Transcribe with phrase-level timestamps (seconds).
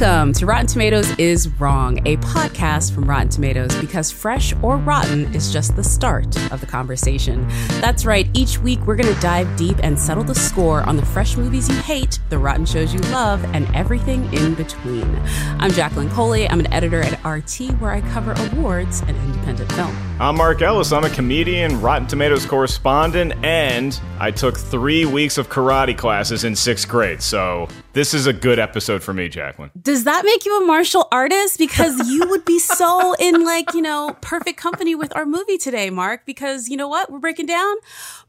[0.00, 5.34] Welcome to Rotten Tomatoes is Wrong, a podcast from Rotten Tomatoes because fresh or rotten
[5.34, 7.48] is just the start of the conversation.
[7.80, 11.04] That's right, each week we're going to dive deep and settle the score on the
[11.04, 15.16] fresh movies you hate, the rotten shows you love, and everything in between.
[15.58, 16.48] I'm Jacqueline Coley.
[16.48, 19.96] I'm an editor at RT where I cover awards and independent film.
[20.20, 20.92] I'm Mark Ellis.
[20.92, 26.54] I'm a comedian, Rotten Tomatoes correspondent, and I took three weeks of karate classes in
[26.54, 27.20] sixth grade.
[27.20, 27.68] So
[27.98, 29.72] this is a good episode for me, Jacqueline.
[29.82, 31.58] Does that make you a martial artist?
[31.58, 35.90] Because you would be so in like, you know, perfect company with our movie today,
[35.90, 36.24] Mark.
[36.24, 37.10] Because you know what?
[37.10, 37.74] We're breaking down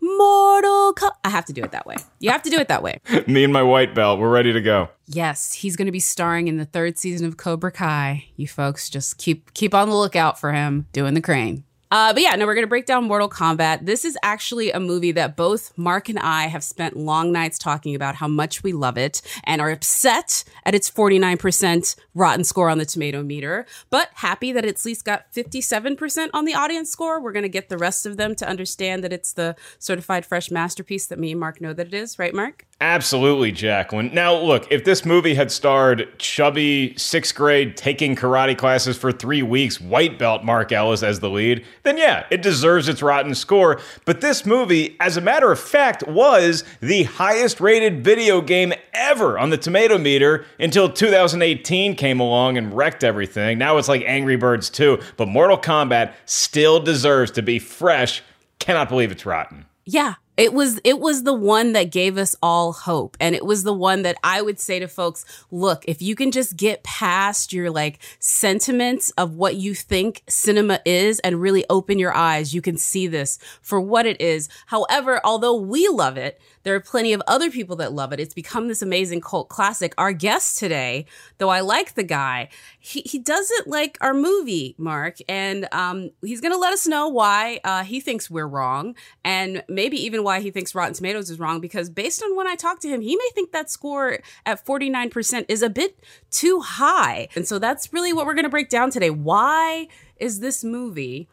[0.02, 1.12] Mortal Kombat.
[1.24, 1.98] I have to do it that way.
[2.20, 3.00] You have to do it that way.
[3.28, 4.90] me and my white belt, we're ready to go.
[5.06, 8.26] Yes, he's going to be starring in the third season of Cobra Kai.
[8.38, 11.64] You folks just keep keep on the lookout for him doing the crane.
[11.92, 13.86] Uh, but yeah, no, we're going to break down Mortal Kombat.
[13.86, 17.96] This is actually a movie that both Mark and I have spent long nights talking
[17.96, 22.78] about how much we love it and are upset at its 49% rotten score on
[22.78, 27.20] the tomato meter, but happy that it's at least got 57% on the audience score.
[27.20, 30.52] We're going to get the rest of them to understand that it's the certified fresh
[30.52, 32.66] masterpiece that me and Mark know that it is, right, Mark?
[32.82, 34.14] Absolutely, Jacqueline.
[34.14, 39.44] Now, look, if this movie had starred chubby sixth grade taking karate classes for three
[39.44, 43.82] weeks, white belt Mark Ellis as the lead, then yeah, it deserves its rotten score.
[44.06, 49.38] But this movie, as a matter of fact, was the highest rated video game ever
[49.38, 53.58] on the tomato meter until 2018 came along and wrecked everything.
[53.58, 58.24] Now it's like Angry Birds 2, but Mortal Kombat still deserves to be fresh.
[58.60, 59.66] Cannot believe it's rotten.
[59.86, 63.64] Yeah, it was it was the one that gave us all hope and it was
[63.64, 67.52] the one that I would say to folks, look, if you can just get past
[67.52, 72.62] your like sentiments of what you think cinema is and really open your eyes, you
[72.62, 74.48] can see this for what it is.
[74.68, 78.20] However, although we love it, there are plenty of other people that love it.
[78.20, 79.94] It's become this amazing cult classic.
[79.98, 81.06] Our guest today,
[81.38, 82.50] though I like the guy,
[82.80, 87.08] he, he doesn't like our movie, Mark, and um, he's going to let us know
[87.08, 91.40] why uh, he thinks we're wrong and maybe even why he thinks Rotten Tomatoes is
[91.40, 94.66] wrong because based on when I talked to him, he may think that score at
[94.66, 97.28] 49% is a bit too high.
[97.36, 99.10] And so that's really what we're going to break down today.
[99.10, 99.88] Why
[100.18, 101.30] is this movie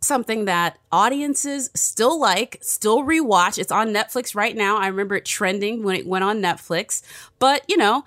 [0.00, 3.58] something that audiences still like, still rewatch.
[3.58, 4.76] It's on Netflix right now.
[4.78, 7.02] I remember it trending when it went on Netflix,
[7.38, 8.04] but you know,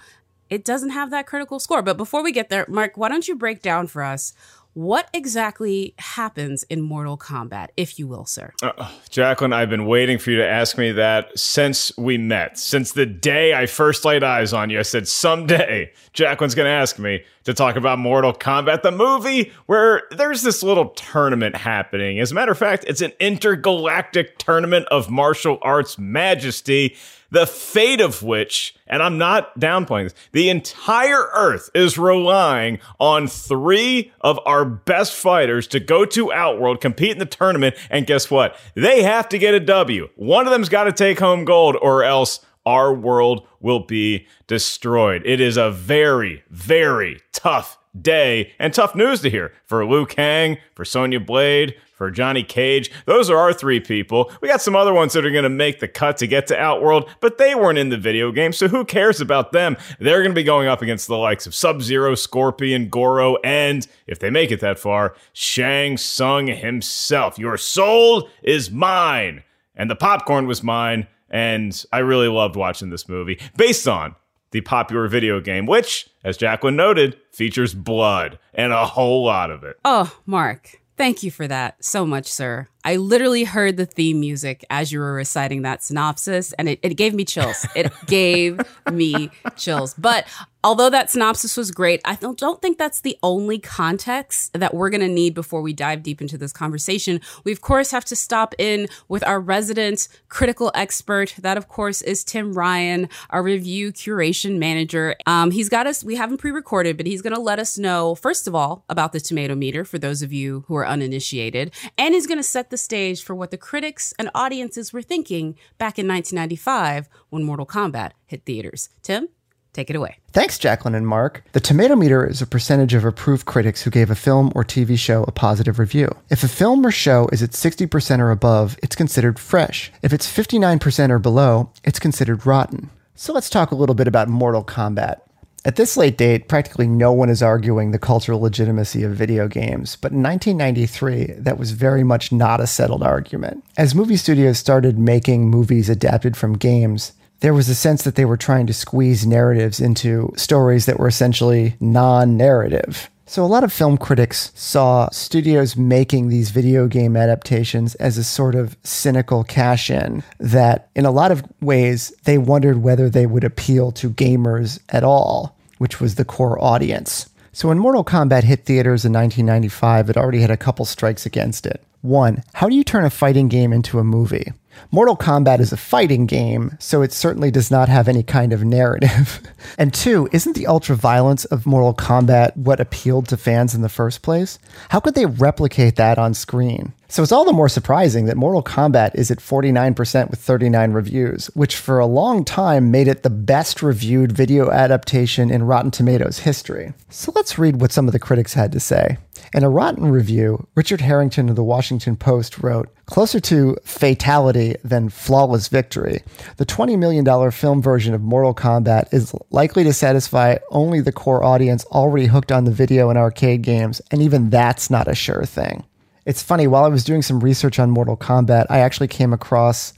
[0.50, 1.81] it doesn't have that critical score.
[1.81, 4.34] But before we get there, Mark, why don't you break down for us
[4.73, 8.53] what exactly happens in Mortal Kombat, if you will, sir?
[8.63, 12.57] Uh, Jacqueline, I've been waiting for you to ask me that since we met.
[12.57, 16.71] Since the day I first laid eyes on you, I said, someday Jacqueline's going to
[16.71, 22.19] ask me to talk about Mortal Kombat, the movie where there's this little tournament happening.
[22.19, 26.95] As a matter of fact, it's an intergalactic tournament of martial arts majesty
[27.31, 33.28] the fate of which, and I'm not downplaying this, the entire earth is relying on
[33.28, 38.30] three of our best fighters to go to Outworld, compete in the tournament, and guess
[38.30, 38.56] what?
[38.75, 40.10] They have to get a W.
[40.16, 45.24] One of them's got to take home gold, or else our world will be destroyed.
[45.25, 50.57] It is a very, very tough day and tough news to hear for Liu Kang,
[50.75, 52.89] for Sonya Blade, for Johnny Cage.
[53.05, 54.31] Those are our three people.
[54.41, 56.59] We got some other ones that are going to make the cut to get to
[56.59, 59.77] Outworld, but they weren't in the video game, so who cares about them?
[59.99, 63.85] They're going to be going up against the likes of Sub Zero, Scorpion, Goro, and,
[64.07, 67.38] if they make it that far, Shang Tsung himself.
[67.38, 69.43] Your soul is mine,
[69.75, 74.15] and the popcorn was mine, and I really loved watching this movie based on
[74.51, 79.63] the popular video game, which, as Jacqueline noted, features blood and a whole lot of
[79.63, 79.77] it.
[79.83, 80.81] Oh, Mark.
[80.98, 82.68] Thank you for that so much, sir.
[82.83, 86.95] I literally heard the theme music as you were reciting that synopsis, and it, it
[86.95, 87.66] gave me chills.
[87.75, 88.60] It gave
[88.92, 89.94] me chills.
[89.94, 90.28] But
[90.63, 95.01] although that synopsis was great, I don't, think that's the only context that we're going
[95.01, 97.22] to need before we dive deep into this conversation.
[97.44, 101.36] We, of course, have to stop in with our resident critical expert.
[101.39, 105.16] That, of course, is Tim Ryan, our review curation manager.
[105.25, 108.16] Um, he's got us, we haven't pre recorded, but he's going to let us know,
[108.16, 112.13] first of all, about the tomato meter for those of you who are uninitiated, and
[112.13, 116.00] he's going to set the stage for what the critics and audiences were thinking back
[116.00, 118.89] in 1995 when Mortal Kombat hit theaters.
[119.03, 119.29] Tim,
[119.73, 120.18] take it away.
[120.31, 121.44] Thanks, Jacqueline and Mark.
[121.51, 124.97] The tomato meter is a percentage of approved critics who gave a film or TV
[124.97, 126.09] show a positive review.
[126.29, 129.91] If a film or show is at 60% or above, it's considered fresh.
[130.01, 132.89] If it's 59% or below, it's considered rotten.
[133.15, 135.19] So let's talk a little bit about Mortal Kombat.
[135.63, 139.96] At this late date, practically no one is arguing the cultural legitimacy of video games,
[139.96, 143.63] but in 1993, that was very much not a settled argument.
[143.78, 147.12] As movie studios started making movies adapted from games,
[147.42, 151.08] there was a sense that they were trying to squeeze narratives into stories that were
[151.08, 153.12] essentially non narrative.
[153.31, 158.25] So, a lot of film critics saw studios making these video game adaptations as a
[158.25, 163.25] sort of cynical cash in, that in a lot of ways they wondered whether they
[163.25, 167.30] would appeal to gamers at all, which was the core audience.
[167.54, 171.66] So, when Mortal Kombat hit theaters in 1995, it already had a couple strikes against
[171.66, 171.81] it.
[172.01, 174.51] One, how do you turn a fighting game into a movie?
[174.91, 178.63] Mortal Kombat is a fighting game, so it certainly does not have any kind of
[178.63, 179.41] narrative.
[179.77, 183.89] and two, isn't the ultra violence of Mortal Kombat what appealed to fans in the
[183.89, 184.59] first place?
[184.89, 186.94] How could they replicate that on screen?
[187.12, 191.47] So it's all the more surprising that Mortal Kombat is at 49% with 39 reviews,
[191.47, 196.39] which for a long time made it the best reviewed video adaptation in Rotten Tomatoes
[196.39, 196.94] history.
[197.09, 199.17] So let's read what some of the critics had to say.
[199.53, 205.09] In a Rotten review, Richard Harrington of the Washington Post wrote, Closer to fatality than
[205.09, 206.23] flawless victory,
[206.57, 211.43] the $20 million film version of Mortal Kombat is likely to satisfy only the core
[211.43, 215.43] audience already hooked on the video and arcade games, and even that's not a sure
[215.43, 215.83] thing.
[216.25, 219.93] It's funny, while I was doing some research on Mortal Kombat, I actually came across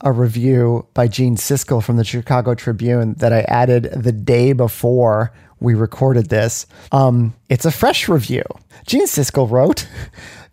[0.00, 5.32] a review by Gene Siskel from the Chicago Tribune that I added the day before
[5.60, 6.66] we recorded this.
[6.92, 8.42] Um, it's a fresh review.
[8.86, 9.88] Gene Siskel wrote,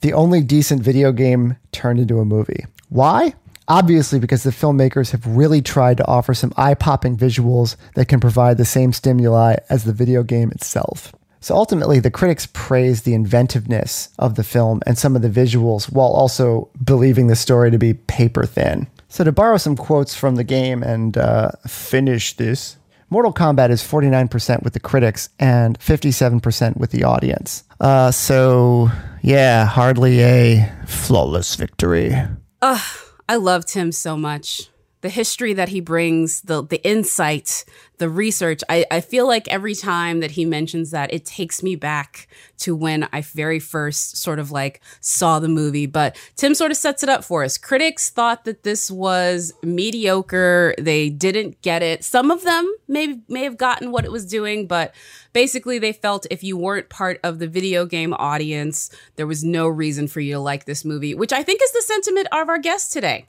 [0.01, 2.65] The only decent video game turned into a movie.
[2.89, 3.33] Why?
[3.67, 8.19] Obviously, because the filmmakers have really tried to offer some eye popping visuals that can
[8.19, 11.13] provide the same stimuli as the video game itself.
[11.39, 15.91] So ultimately, the critics praised the inventiveness of the film and some of the visuals
[15.91, 18.88] while also believing the story to be paper thin.
[19.09, 22.77] So, to borrow some quotes from the game and uh, finish this,
[23.13, 27.63] Mortal Kombat is 49% with the critics and 57% with the audience.
[27.80, 28.89] Uh, so,
[29.21, 32.15] yeah, hardly a flawless victory.
[32.63, 32.81] Ugh,
[33.30, 34.68] I loved him so much
[35.03, 37.65] the history that he brings, the the insight,
[37.97, 38.61] the research.
[38.69, 42.29] I, I feel like every time that he mentions that, it takes me back
[42.59, 45.88] to when I very first sort of like saw the movie.
[45.88, 47.57] But Tim sort of sets it up for us.
[47.57, 50.73] Critics thought that this was mediocre.
[50.77, 52.05] They didn't get it.
[52.05, 54.95] Some of them may may have gotten what it was doing, but
[55.33, 59.67] basically they felt if you weren't part of the video game audience, there was no
[59.67, 62.57] reason for you to like this movie, which I think is the sentiment of our
[62.57, 63.27] guest today.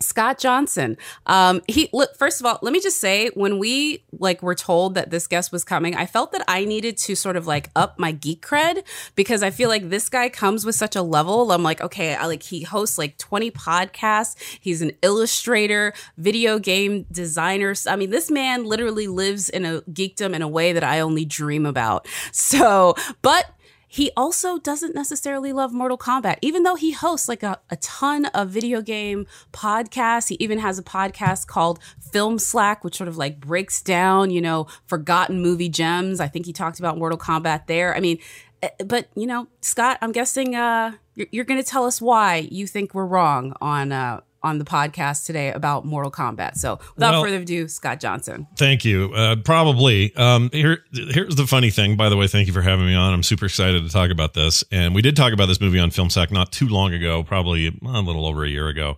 [0.00, 0.96] Scott Johnson.
[1.26, 4.94] Um, he look, first of all, let me just say, when we like were told
[4.94, 7.98] that this guest was coming, I felt that I needed to sort of like up
[7.98, 8.84] my geek cred
[9.16, 11.50] because I feel like this guy comes with such a level.
[11.50, 14.36] I'm like, okay, I like he hosts like 20 podcasts.
[14.60, 17.74] He's an illustrator, video game designer.
[17.86, 21.24] I mean, this man literally lives in a geekdom in a way that I only
[21.24, 22.06] dream about.
[22.32, 23.50] So, but
[23.90, 28.26] he also doesn't necessarily love Mortal Kombat, even though he hosts like a, a ton
[28.26, 30.28] of video game podcasts.
[30.28, 31.80] He even has a podcast called
[32.12, 36.20] Film Sack, which sort of like breaks down, you know, forgotten movie gems.
[36.20, 37.96] I think he talked about Mortal Kombat there.
[37.96, 38.18] I mean,
[38.62, 42.46] eh, but you know, Scott, I'm guessing uh, you're, you're going to tell us why
[42.50, 46.56] you think we're wrong on uh, on the podcast today about Mortal Kombat.
[46.56, 48.46] So without well, further ado, Scott Johnson.
[48.56, 49.12] Thank you.
[49.12, 50.14] Uh, probably.
[50.16, 51.96] Um, here, here's the funny thing.
[51.96, 53.12] By the way, thank you for having me on.
[53.12, 54.64] I'm super excited to talk about this.
[54.70, 57.66] And we did talk about this movie on Film Sack not too long ago, probably
[57.66, 58.96] a little over a year ago.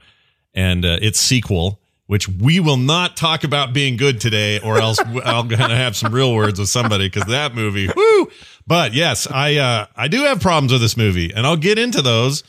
[0.53, 4.99] And uh, its sequel, which we will not talk about being good today, or else
[4.99, 8.29] I'm going to have some real words with somebody because that movie, whoo.
[8.67, 12.03] But yes, I uh, I do have problems with this movie, and I'll get into
[12.03, 12.43] those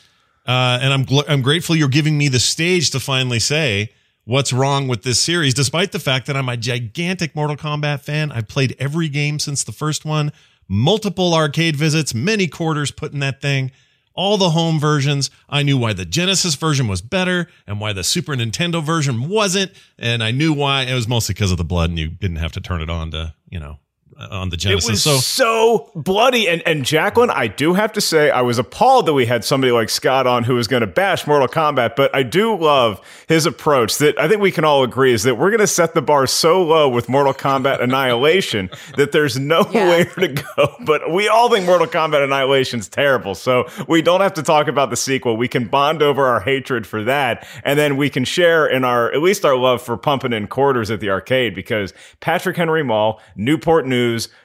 [0.47, 3.91] uh, and I'm gl- I'm grateful you're giving me the stage to finally say
[4.23, 8.31] what's wrong with this series, despite the fact that I'm a gigantic Mortal Kombat fan.
[8.31, 10.31] I've played every game since the first one,
[10.67, 13.71] multiple arcade visits, many quarters put in that thing,
[14.13, 15.29] all the home versions.
[15.49, 19.71] I knew why the Genesis version was better and why the Super Nintendo version wasn't.
[19.97, 22.51] And I knew why it was mostly because of the blood and you didn't have
[22.53, 23.79] to turn it on to, you know,
[24.17, 24.87] on the Genesis.
[24.87, 26.47] It was so, so, bloody.
[26.47, 29.71] And and Jacqueline, I do have to say, I was appalled that we had somebody
[29.71, 31.95] like Scott on who was going to bash Mortal Kombat.
[31.95, 35.35] But I do love his approach that I think we can all agree is that
[35.35, 40.05] we're going to set the bar so low with Mortal Kombat Annihilation that there's nowhere
[40.05, 40.75] to go.
[40.85, 43.35] But we all think Mortal Kombat Annihilation is terrible.
[43.35, 45.37] So we don't have to talk about the sequel.
[45.37, 47.47] We can bond over our hatred for that.
[47.63, 50.91] And then we can share in our, at least our love for pumping in quarters
[50.91, 54.00] at the arcade because Patrick Henry Mall, Newport News,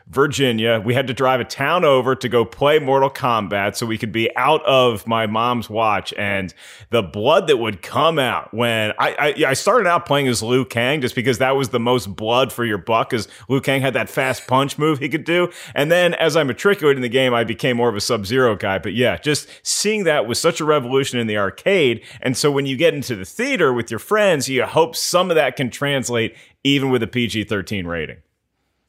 [0.09, 0.81] Virginia.
[0.85, 4.13] We had to drive a town over to go play Mortal Kombat so we could
[4.13, 6.15] be out of my mom's watch.
[6.17, 6.55] And
[6.91, 10.65] the blood that would come out when I, I, I started out playing as Liu
[10.65, 13.95] Kang just because that was the most blood for your buck, because Liu Kang had
[13.95, 15.51] that fast punch move he could do.
[15.75, 18.55] And then as I matriculated in the game, I became more of a Sub Zero
[18.55, 18.79] guy.
[18.79, 22.05] But yeah, just seeing that was such a revolution in the arcade.
[22.23, 25.35] And so when you get into the theater with your friends, you hope some of
[25.35, 28.19] that can translate even with a PG 13 rating.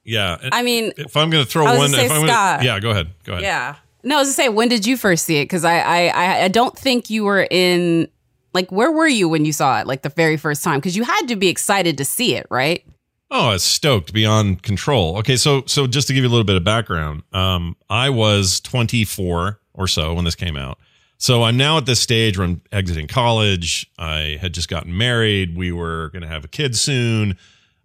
[0.07, 0.37] Yeah.
[0.51, 3.09] I mean, if I'm going to throw one, say, if I'm gonna, yeah, go ahead.
[3.25, 3.43] Go ahead.
[3.43, 3.75] Yeah.
[4.03, 5.45] No, I was to say, when did you first see it?
[5.45, 8.07] Because I, I, I, I don't think you were in.
[8.53, 9.85] Like, where were you when you saw it?
[9.85, 10.79] Like the very first time?
[10.79, 12.83] Because you had to be excited to see it, right?
[13.29, 15.17] Oh, I was stoked beyond control.
[15.17, 18.61] Okay, so so just to give you a little bit of background, um, I was
[18.61, 20.79] 24 or so when this came out.
[21.17, 23.91] So I'm now at this stage where I'm exiting college.
[23.99, 25.57] I had just gotten married.
[25.57, 27.37] We were going to have a kid soon.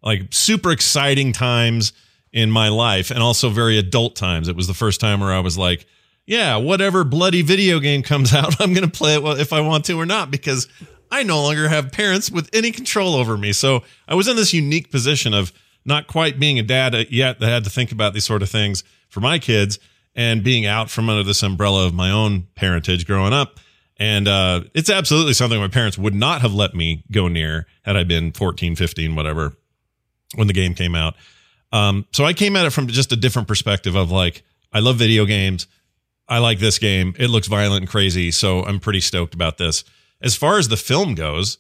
[0.03, 1.93] Like super exciting times
[2.33, 4.49] in my life and also very adult times.
[4.49, 5.87] It was the first time where I was like,
[6.25, 9.61] yeah, whatever bloody video game comes out, I'm going to play it well if I
[9.61, 10.69] want to or not because
[11.11, 13.53] I no longer have parents with any control over me.
[13.53, 15.53] So I was in this unique position of
[15.85, 18.83] not quite being a dad yet that had to think about these sort of things
[19.09, 19.79] for my kids
[20.15, 23.59] and being out from under this umbrella of my own parentage growing up.
[23.99, 27.97] And uh, it's absolutely something my parents would not have let me go near had
[27.97, 29.55] I been 14, 15, whatever,
[30.35, 31.15] when the game came out.
[31.73, 34.97] Um, so I came at it from just a different perspective of like, I love
[34.97, 35.67] video games.
[36.29, 37.15] I like this game.
[37.19, 38.31] It looks violent and crazy.
[38.31, 39.85] So I'm pretty stoked about this.
[40.21, 41.59] As far as the film goes,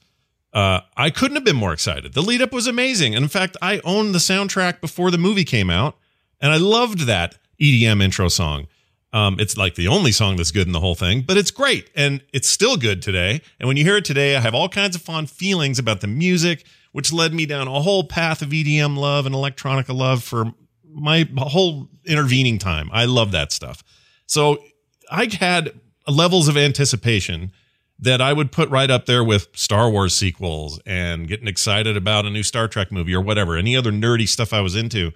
[0.52, 2.12] uh, I couldn't have been more excited.
[2.12, 3.14] The lead up was amazing.
[3.14, 5.96] And in fact, I owned the soundtrack before the movie came out,
[6.40, 8.66] and I loved that EDM intro song.
[9.14, 11.90] Um, it's like the only song that's good in the whole thing, but it's great
[11.94, 13.42] and it's still good today.
[13.60, 16.06] And when you hear it today, I have all kinds of fond feelings about the
[16.06, 20.52] music, which led me down a whole path of EDM love and electronica love for
[20.88, 22.90] my whole intervening time.
[22.92, 23.82] I love that stuff.
[24.26, 24.62] So
[25.10, 25.72] I had
[26.06, 27.52] levels of anticipation
[27.98, 32.26] that I would put right up there with Star Wars sequels and getting excited about
[32.26, 35.12] a new Star Trek movie or whatever, any other nerdy stuff I was into.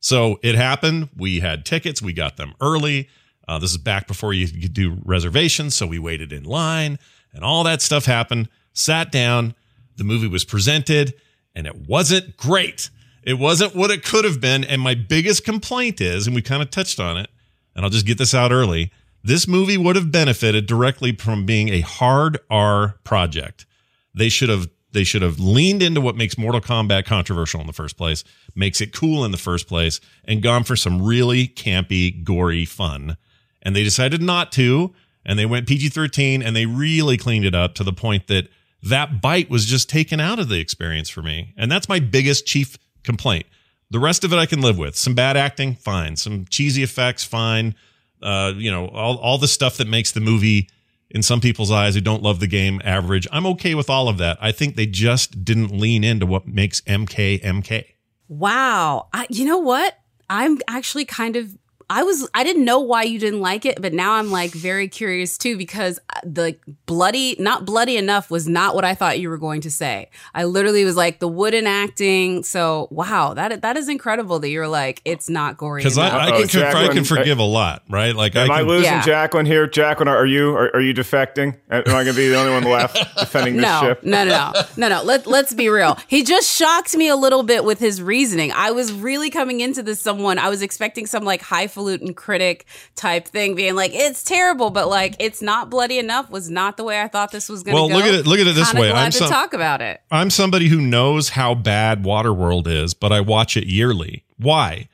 [0.00, 1.10] So it happened.
[1.16, 3.08] We had tickets, we got them early.
[3.46, 5.74] Uh, this is back before you could do reservations.
[5.74, 6.98] So we waited in line
[7.32, 8.48] and all that stuff happened.
[8.72, 9.54] Sat down.
[9.96, 11.14] The movie was presented
[11.54, 12.90] and it wasn't great.
[13.22, 14.64] It wasn't what it could have been.
[14.64, 17.30] And my biggest complaint is, and we kind of touched on it,
[17.74, 18.90] and I'll just get this out early.
[19.22, 23.66] This movie would have benefited directly from being a hard R project.
[24.14, 27.72] They should have they should have leaned into what makes Mortal Kombat controversial in the
[27.72, 28.22] first place,
[28.54, 33.16] makes it cool in the first place, and gone for some really campy, gory fun
[33.64, 37.74] and they decided not to and they went PG-13 and they really cleaned it up
[37.74, 38.48] to the point that
[38.84, 41.54] that bite was just taken out of the experience for me.
[41.56, 43.46] And that's my biggest chief complaint.
[43.90, 44.96] The rest of it I can live with.
[44.96, 46.16] Some bad acting, fine.
[46.16, 47.74] Some cheesy effects, fine.
[48.22, 50.68] Uh, you know, all, all the stuff that makes the movie
[51.10, 53.28] in some people's eyes who don't love the game average.
[53.30, 54.36] I'm okay with all of that.
[54.40, 57.84] I think they just didn't lean into what makes MK MK.
[58.28, 59.08] Wow.
[59.12, 59.96] I, you know what?
[60.28, 61.56] I'm actually kind of
[61.90, 64.88] I was I didn't know why you didn't like it, but now I'm like very
[64.88, 69.28] curious too because uh, the bloody not bloody enough was not what I thought you
[69.28, 70.08] were going to say.
[70.34, 72.42] I literally was like the wooden acting.
[72.42, 75.80] So wow, that that is incredible that you're like it's not gory.
[75.80, 78.14] Because I, I, Uh-oh, can I can forgive a lot, right?
[78.14, 79.02] Like Am I, I can, losing Yeah.
[79.02, 79.66] Jacqueline here?
[79.66, 81.56] Jacqueline, are you are, are you defecting?
[81.70, 84.04] Uh, am I going to be the only one left defending this no, ship?
[84.04, 85.02] no, no, no, no, no.
[85.02, 85.98] Let let's be real.
[86.08, 88.52] He just shocked me a little bit with his reasoning.
[88.52, 90.38] I was really coming into this someone.
[90.38, 91.42] I was expecting some like
[91.74, 96.48] highfalutin critic type thing, being like, "It's terrible," but like, "It's not bloody enough." Was
[96.50, 97.96] not the way I thought this was going to Well, go.
[97.96, 98.90] look at it- look at it this Kinda way.
[98.90, 100.00] Glad I'm to some- talk about it.
[100.10, 104.24] I'm somebody who knows how bad Waterworld is, but I watch it yearly.
[104.38, 104.88] Why?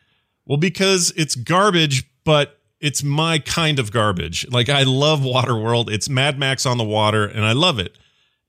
[0.47, 4.47] Well, because it's garbage, but it's my kind of garbage.
[4.51, 5.91] Like I love Waterworld.
[5.91, 7.97] It's Mad Max on the water, and I love it.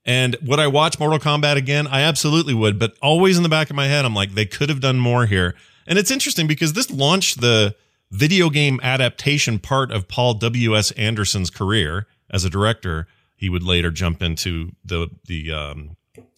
[0.04, 1.86] And would I watch Mortal Kombat again?
[1.86, 4.68] I absolutely would, but always in the back of my head, I'm like, they could
[4.68, 5.54] have done more here.
[5.86, 7.76] And it's interesting because this launched the
[8.12, 10.92] video game adaptation part of Paul W.S.
[10.92, 13.08] Anderson's career as a director.
[13.36, 15.96] He would later jump into the the um,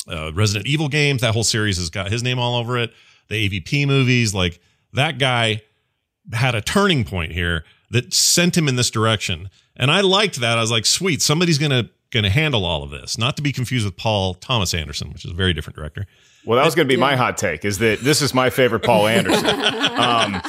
[0.09, 1.21] uh, Resident Evil games.
[1.21, 2.93] That whole series has got his name all over it.
[3.29, 4.61] The AVP movies, like
[4.93, 5.63] that guy
[6.33, 9.51] had a turning point here that sent him in this direction.
[9.77, 10.57] And I liked that.
[10.57, 13.19] I was like, sweet, somebody's gonna gonna handle all of this.
[13.19, 16.07] Not to be confused with Paul Thomas Anderson, which is a very different director.
[16.47, 17.65] Well, that was going to be my hot take.
[17.65, 19.47] Is that this is my favorite Paul Anderson?
[19.47, 20.43] um,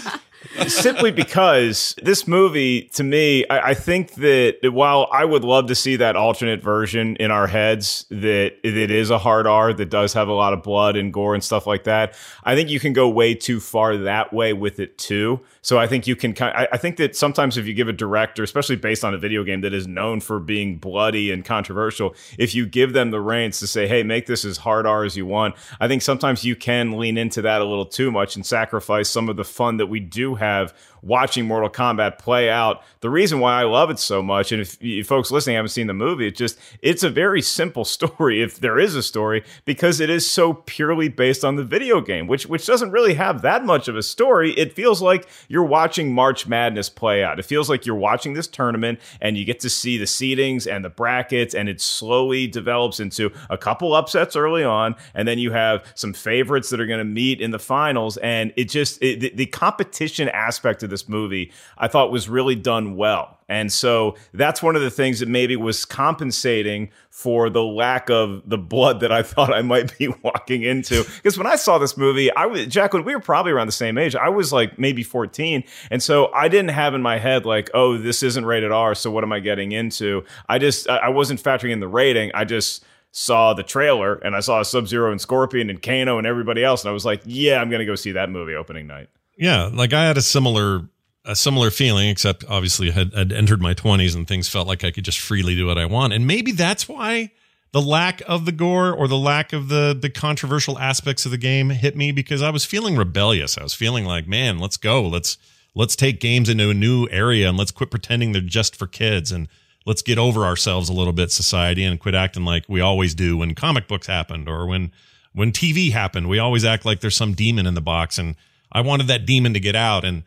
[0.68, 5.76] simply because this movie, to me, I, I, think that while I would love to
[5.76, 10.14] see that alternate version in our heads, that it is a hard R that does
[10.14, 12.16] have a lot of blood and gore and stuff like that.
[12.44, 15.42] I think you can go way too far that way with it too.
[15.62, 16.36] So I think you can.
[16.40, 19.44] I, I think that sometimes if you give a director, especially based on a video
[19.44, 23.60] game that is known for being bloody and controversial, if you give them the reins
[23.60, 26.56] to say, "Hey, make this as hard R as you want," I think sometimes you
[26.56, 29.88] can lean into that a little too much and sacrifice some of the fun that
[29.88, 30.74] we do have
[31.06, 32.82] watching Mortal Kombat play out.
[33.02, 35.88] The reason why I love it so much, and if, if folks listening haven't seen
[35.88, 40.00] the movie, it's just it's a very simple story, if there is a story, because
[40.00, 43.64] it is so purely based on the video game, which which doesn't really have that
[43.64, 44.52] much of a story.
[44.54, 47.40] It feels like you're watching March Madness play out.
[47.40, 50.84] It feels like you're watching this tournament and you get to see the seedings and
[50.84, 55.52] the brackets, and it slowly develops into a couple upsets early on, and then you
[55.52, 59.20] have some favorites that are going to meet in the finals, and it just it,
[59.20, 63.40] the, the competition aspect of this movie I thought was really done well.
[63.48, 68.42] And so that's one of the things that maybe was compensating for the lack of
[68.50, 71.04] the blood that I thought I might be walking into.
[71.04, 73.98] Because when I saw this movie, I was Jacqueline, we were probably around the same
[73.98, 74.16] age.
[74.16, 75.64] I was like maybe 14.
[75.92, 79.12] And so I didn't have in my head like, oh, this isn't rated R, so
[79.12, 80.24] what am I getting into?
[80.50, 82.32] I just I wasn't factoring in the rating.
[82.34, 86.28] I just saw the trailer and I saw Sub Zero and Scorpion and Kano and
[86.28, 89.10] everybody else, and I was like, yeah, I'm gonna go see that movie opening night.
[89.38, 90.88] Yeah, like I had a similar
[91.26, 94.92] a similar feeling, except obviously had, had entered my 20s and things felt like I
[94.92, 96.14] could just freely do what I want.
[96.14, 97.32] And maybe that's why
[97.72, 101.38] the lack of the gore or the lack of the the controversial aspects of the
[101.38, 103.58] game hit me because I was feeling rebellious.
[103.58, 105.06] I was feeling like, man, let's go.
[105.06, 105.38] Let's
[105.74, 109.32] let's take games into a new area and let's quit pretending they're just for kids
[109.32, 109.50] and
[109.86, 113.38] let's get over ourselves a little bit society and quit acting like we always do
[113.38, 114.92] when comic books happened or when
[115.34, 116.30] when TV happened.
[116.30, 118.36] We always act like there's some demon in the box and
[118.76, 120.24] I wanted that demon to get out and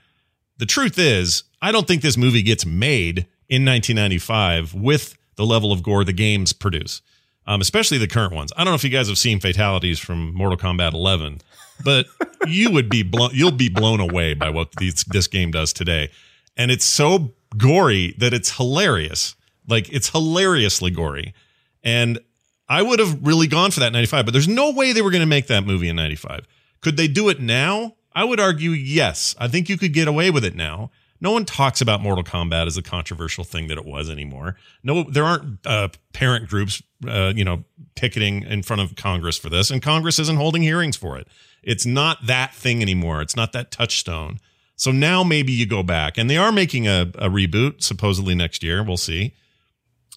[0.58, 5.72] the truth is, I don't think this movie gets made in 1995 with the level
[5.72, 7.00] of gore the games produce,
[7.46, 8.52] um, especially the current ones.
[8.56, 11.40] I don't know if you guys have seen fatalities from Mortal Kombat 11,
[11.84, 12.06] but
[12.46, 16.10] you would be blown, you'll be blown away by what these, this game does today,
[16.56, 19.36] and it's so gory that it's hilarious.
[19.68, 21.34] Like it's hilariously gory,
[21.84, 22.18] and
[22.68, 25.10] I would have really gone for that in 95, but there's no way they were
[25.10, 26.46] going to make that movie in 95.
[26.80, 27.94] Could they do it now?
[28.18, 29.36] I would argue yes.
[29.38, 30.90] I think you could get away with it now.
[31.20, 34.56] No one talks about Mortal Kombat as a controversial thing that it was anymore.
[34.82, 37.62] No, there aren't uh, parent groups, uh, you know,
[37.94, 41.28] picketing in front of Congress for this, and Congress isn't holding hearings for it.
[41.62, 43.22] It's not that thing anymore.
[43.22, 44.40] It's not that touchstone.
[44.74, 48.64] So now maybe you go back, and they are making a, a reboot supposedly next
[48.64, 48.82] year.
[48.82, 49.32] We'll see.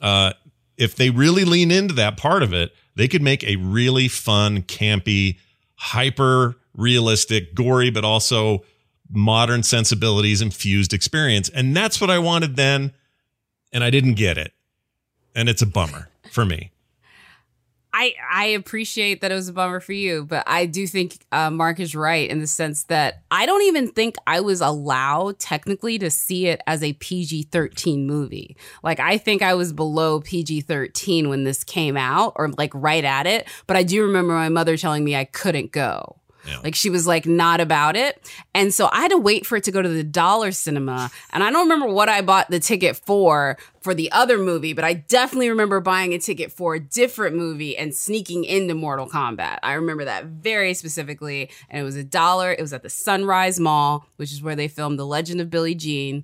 [0.01, 0.33] Uh,
[0.75, 4.63] if they really lean into that part of it, they could make a really fun,
[4.63, 5.37] campy,
[5.75, 8.63] hyper realistic, gory, but also
[9.09, 11.49] modern sensibilities infused experience.
[11.49, 12.93] And that's what I wanted then.
[13.73, 14.53] And I didn't get it.
[15.35, 16.71] And it's a bummer for me.
[17.93, 21.51] I, I appreciate that it was a bummer for you, but I do think uh,
[21.51, 25.99] Mark is right in the sense that I don't even think I was allowed technically
[25.99, 28.55] to see it as a PG 13 movie.
[28.81, 33.03] Like, I think I was below PG 13 when this came out or like right
[33.03, 33.45] at it.
[33.67, 36.20] But I do remember my mother telling me I couldn't go.
[36.47, 36.59] Yeah.
[36.63, 38.31] Like she was like not about it.
[38.53, 41.11] And so I had to wait for it to go to the dollar cinema.
[41.31, 44.83] And I don't remember what I bought the ticket for for the other movie, but
[44.83, 49.57] I definitely remember buying a ticket for a different movie and sneaking into Mortal Kombat.
[49.63, 51.49] I remember that very specifically.
[51.69, 52.51] And it was a dollar.
[52.51, 55.75] It was at the Sunrise Mall, which is where they filmed The Legend of Billie
[55.75, 56.23] Jean.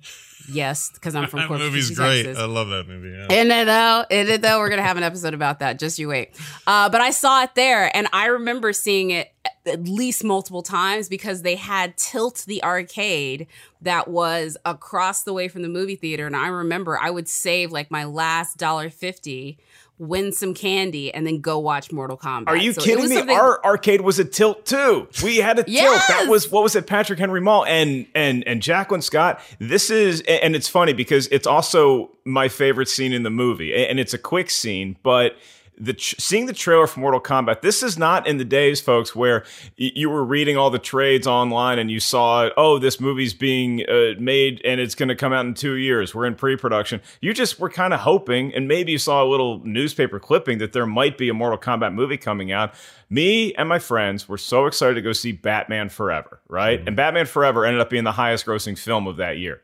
[0.50, 2.36] Yes, because I'm from that Corpus movie's Christi, great.
[2.36, 3.10] I love that movie.
[3.10, 3.26] Yeah.
[3.30, 4.04] Isn't it though?
[4.08, 4.58] Isn't it though?
[4.58, 5.78] We're gonna have an episode about that.
[5.78, 6.34] Just you wait.
[6.66, 9.32] Uh, but I saw it there, and I remember seeing it
[9.68, 13.46] at least multiple times because they had Tilt the arcade
[13.82, 17.70] that was across the way from the movie theater, and I remember I would save
[17.70, 19.58] like my last dollar fifty
[20.00, 22.46] win some candy, and then go watch Mortal Kombat.
[22.46, 23.16] Are you So kidding me?
[23.16, 25.08] something- Our arcade was a tilt too.
[25.24, 26.00] We had a tilt.
[26.08, 26.86] That was what was it?
[26.86, 29.40] Patrick Henry Mall and and and Jacqueline Scott.
[29.58, 33.98] This is and it's funny because it's also my favorite scene in the movie, and
[33.98, 35.34] it's a quick scene, but
[35.80, 37.60] the seeing the trailer for Mortal Kombat.
[37.60, 39.44] This is not in the days, folks, where
[39.78, 43.84] y- you were reading all the trades online and you saw, oh, this movie's being
[43.88, 46.14] uh, made and it's going to come out in two years.
[46.14, 47.00] We're in pre-production.
[47.20, 50.72] You just were kind of hoping, and maybe you saw a little newspaper clipping that
[50.72, 52.74] there might be a Mortal Kombat movie coming out.
[53.10, 56.78] Me and my friends were so excited to go see Batman Forever, right?
[56.78, 56.88] Mm-hmm.
[56.88, 59.62] And Batman Forever ended up being the highest-grossing film of that year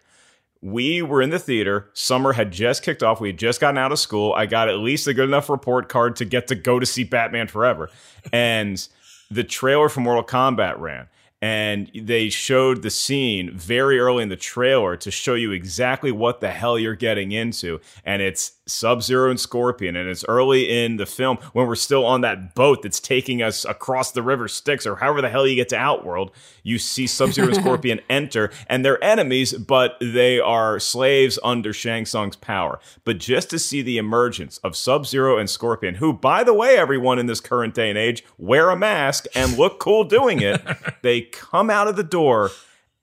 [0.64, 1.90] we were in the theater.
[1.92, 3.20] Summer had just kicked off.
[3.20, 4.32] We had just gotten out of school.
[4.32, 7.04] I got at least a good enough report card to get to go to see
[7.04, 7.90] Batman Forever.
[8.32, 8.88] And
[9.30, 11.08] the trailer for Mortal Kombat ran
[11.44, 16.40] and they showed the scene very early in the trailer to show you exactly what
[16.40, 17.82] the hell you're getting into.
[18.02, 22.06] And it's Sub Zero and Scorpion, and it's early in the film when we're still
[22.06, 25.54] on that boat that's taking us across the river Styx, or however the hell you
[25.54, 26.30] get to Outworld.
[26.62, 31.72] You see Sub Zero and Scorpion enter, and they're enemies, but they are slaves under
[31.72, 32.80] Shang Tsung's power.
[33.04, 36.78] But just to see the emergence of Sub Zero and Scorpion, who, by the way,
[36.78, 40.62] everyone in this current day and age wear a mask and look cool doing it,
[41.02, 42.50] they come out of the door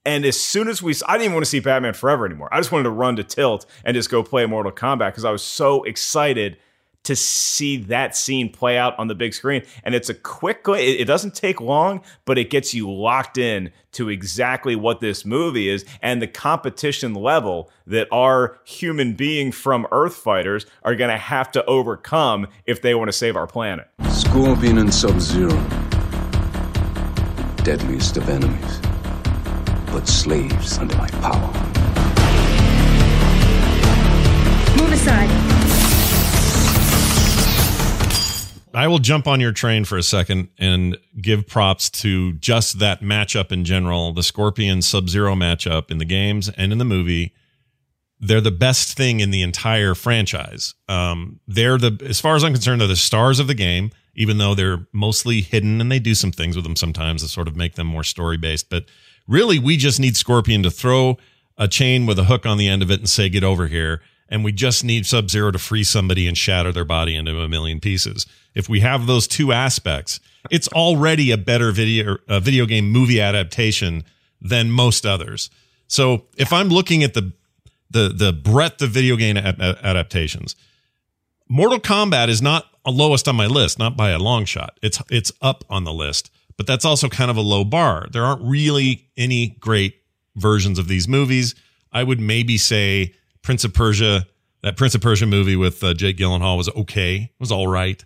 [0.04, 2.48] and as soon as we, I didn't even want to see Batman Forever anymore.
[2.52, 5.30] I just wanted to run to Tilt and just go play Mortal Kombat because I
[5.30, 6.56] was so excited
[7.04, 9.62] to see that scene play out on the big screen.
[9.82, 14.08] And it's a quick, it doesn't take long, but it gets you locked in to
[14.08, 20.14] exactly what this movie is and the competition level that our human being from Earth
[20.14, 23.88] fighters are going to have to overcome if they want to save our planet.
[24.10, 25.50] Scorpion and Sub Zero,
[27.64, 28.91] deadliest of enemies
[29.92, 31.52] but slaves under my power.
[34.76, 35.28] Move aside.
[38.74, 43.02] I will jump on your train for a second and give props to just that
[43.02, 47.34] matchup in general, the Scorpion Sub Zero matchup in the games and in the movie.
[48.18, 50.74] They're the best thing in the entire franchise.
[50.88, 54.38] Um, they're the, as far as I'm concerned, they're the stars of the game, even
[54.38, 57.56] though they're mostly hidden and they do some things with them sometimes to sort of
[57.56, 58.70] make them more story based.
[58.70, 58.86] But
[59.32, 61.16] Really, we just need Scorpion to throw
[61.56, 64.02] a chain with a hook on the end of it and say, get over here.
[64.28, 67.48] And we just need Sub Zero to free somebody and shatter their body into a
[67.48, 68.26] million pieces.
[68.54, 73.22] If we have those two aspects, it's already a better video, a video game movie
[73.22, 74.04] adaptation
[74.42, 75.48] than most others.
[75.86, 77.32] So if I'm looking at the,
[77.90, 80.56] the, the breadth of video game adaptations,
[81.48, 84.78] Mortal Kombat is not lowest on my list, not by a long shot.
[84.82, 88.06] It's, it's up on the list but that's also kind of a low bar.
[88.12, 89.96] There aren't really any great
[90.36, 91.54] versions of these movies.
[91.92, 94.26] I would maybe say Prince of Persia,
[94.62, 98.02] that Prince of Persia movie with uh, Jake Gyllenhaal was okay, it was all right.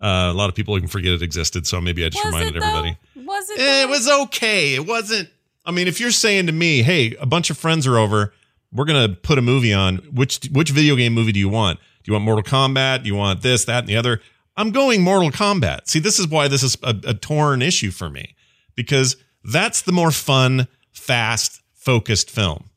[0.00, 2.62] Uh, a lot of people even forget it existed, so maybe I just was reminded
[2.62, 2.98] everybody.
[3.16, 3.58] Was it?
[3.58, 4.74] Eh, it was okay.
[4.74, 5.30] It wasn't.
[5.64, 8.34] I mean, if you're saying to me, "Hey, a bunch of friends are over,
[8.70, 9.96] we're gonna put a movie on.
[10.12, 11.80] Which which video game movie do you want?
[12.04, 13.04] Do you want Mortal Kombat?
[13.04, 14.20] Do you want this, that, and the other?"
[14.56, 15.88] I'm going Mortal Kombat.
[15.88, 18.34] See, this is why this is a, a torn issue for me
[18.74, 22.70] because that's the more fun, fast, focused film.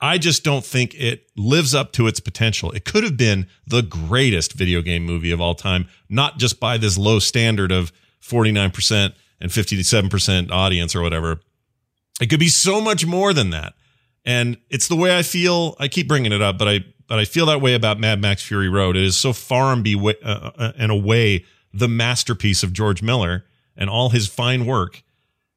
[0.00, 2.72] I just don't think it lives up to its potential.
[2.72, 6.76] It could have been the greatest video game movie of all time, not just by
[6.76, 11.40] this low standard of 49% and 57% audience or whatever.
[12.20, 13.74] It could be so much more than that.
[14.24, 15.76] And it's the way I feel.
[15.78, 18.42] I keep bringing it up, but I but I feel that way about Mad Max
[18.42, 18.96] Fury Road.
[18.96, 23.44] It is so far and, be, uh, uh, and away the masterpiece of George Miller
[23.76, 25.02] and all his fine work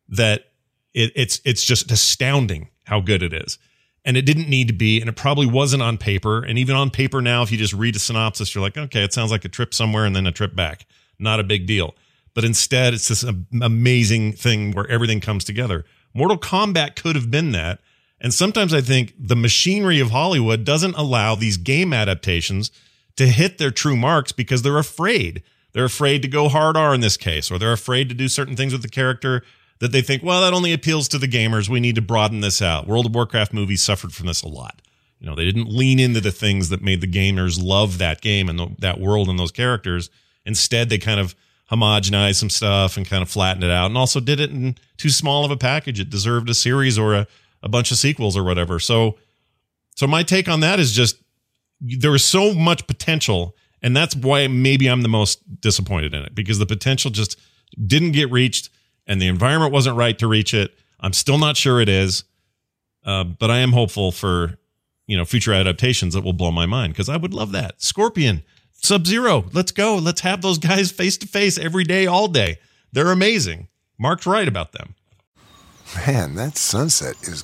[0.08, 0.46] that
[0.94, 3.58] it, it's it's just astounding how good it is.
[4.06, 6.44] And it didn't need to be, and it probably wasn't on paper.
[6.44, 9.14] And even on paper now, if you just read a synopsis, you're like, okay, it
[9.14, 10.86] sounds like a trip somewhere and then a trip back.
[11.18, 11.96] Not a big deal.
[12.36, 13.26] But instead, it's this
[13.62, 15.86] amazing thing where everything comes together.
[16.14, 17.80] Mortal Kombat could have been that
[18.26, 22.72] and sometimes I think the machinery of Hollywood doesn't allow these game adaptations
[23.18, 25.44] to hit their true marks because they're afraid.
[25.74, 28.56] They're afraid to go hard R in this case, or they're afraid to do certain
[28.56, 29.44] things with the character
[29.78, 31.70] that they think, well, that only appeals to the gamers.
[31.70, 32.88] We need to broaden this out.
[32.88, 34.82] World of Warcraft movies suffered from this a lot.
[35.20, 38.50] You know, they didn't lean into the things that made the gamers love that game
[38.50, 40.10] and the, that world and those characters.
[40.48, 41.36] Instead, they kind of
[41.72, 45.12] homogenized some stuff and kind of flattened it out and also did it in too
[45.12, 46.00] small of a package.
[46.00, 47.28] It deserved a series or a
[47.66, 48.80] a bunch of sequels or whatever.
[48.80, 49.18] So,
[49.96, 51.18] so my take on that is just
[51.82, 56.36] there is so much potential, and that's why maybe I'm the most disappointed in it
[56.36, 57.38] because the potential just
[57.86, 58.70] didn't get reached,
[59.08, 60.74] and the environment wasn't right to reach it.
[61.00, 62.24] I'm still not sure it is,
[63.04, 64.58] uh, but I am hopeful for
[65.08, 67.82] you know future adaptations that will blow my mind because I would love that.
[67.82, 69.96] Scorpion, Sub Zero, let's go.
[69.96, 72.60] Let's have those guys face to face every day, all day.
[72.92, 73.68] They're amazing.
[73.98, 74.96] Mark's right about them.
[76.08, 77.44] Man, that sunset is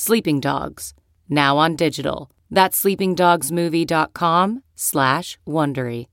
[0.00, 0.94] Sleeping Dogs,
[1.28, 2.30] now on digital.
[2.50, 6.06] That's sleepingdogsmovie.com slash Wondery.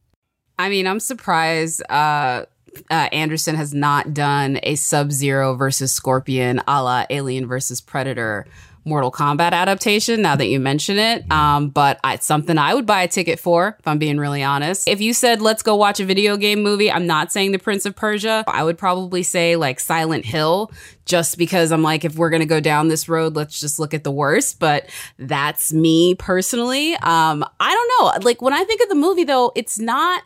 [0.60, 2.44] I mean, I'm surprised uh,
[2.92, 8.46] uh, Anderson has not done a Sub Zero versus Scorpion a la Alien versus Predator
[8.88, 11.30] Mortal Kombat adaptation now that you mention it.
[11.32, 14.88] Um, but it's something I would buy a ticket for, if I'm being really honest.
[14.88, 17.86] If you said, let's go watch a video game movie, I'm not saying The Prince
[17.86, 18.44] of Persia.
[18.48, 20.72] I would probably say like Silent Hill,
[21.06, 23.94] just because I'm like, if we're going to go down this road, let's just look
[23.94, 24.60] at the worst.
[24.60, 26.94] But that's me personally.
[26.96, 28.26] Um, I don't know.
[28.26, 30.24] Like when I think of the movie though, it's not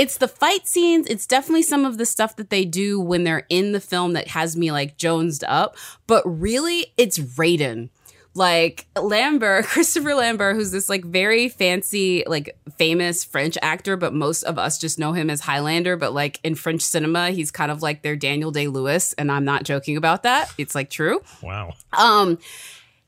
[0.00, 1.06] it's the fight scenes.
[1.08, 4.28] It's definitely some of the stuff that they do when they're in the film that
[4.28, 5.76] has me like jonesed up.
[6.06, 7.90] But really, it's Raiden.
[8.34, 14.44] Like Lambert, Christopher Lambert, who's this like very fancy, like famous French actor, but most
[14.44, 15.96] of us just know him as Highlander.
[15.96, 19.44] But like in French cinema, he's kind of like their Daniel Day Lewis, and I'm
[19.44, 20.52] not joking about that.
[20.58, 21.20] It's like true.
[21.42, 21.74] Wow.
[21.92, 22.38] Um,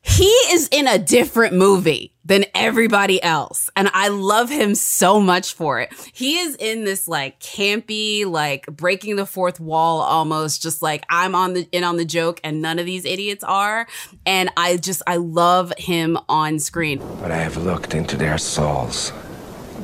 [0.02, 3.70] he is in a different movie than everybody else.
[3.76, 5.92] And I love him so much for it.
[6.12, 11.34] He is in this like campy, like breaking the fourth wall almost, just like I'm
[11.34, 13.86] on the in on the joke and none of these idiots are.
[14.24, 16.98] And I just I love him on screen.
[17.20, 19.12] But I have looked into their souls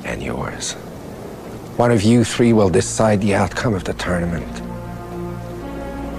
[0.05, 0.75] and yours.
[1.77, 4.53] One of you three will decide the outcome of the tournament.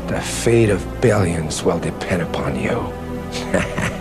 [0.10, 2.94] The fate of billions will depend upon you.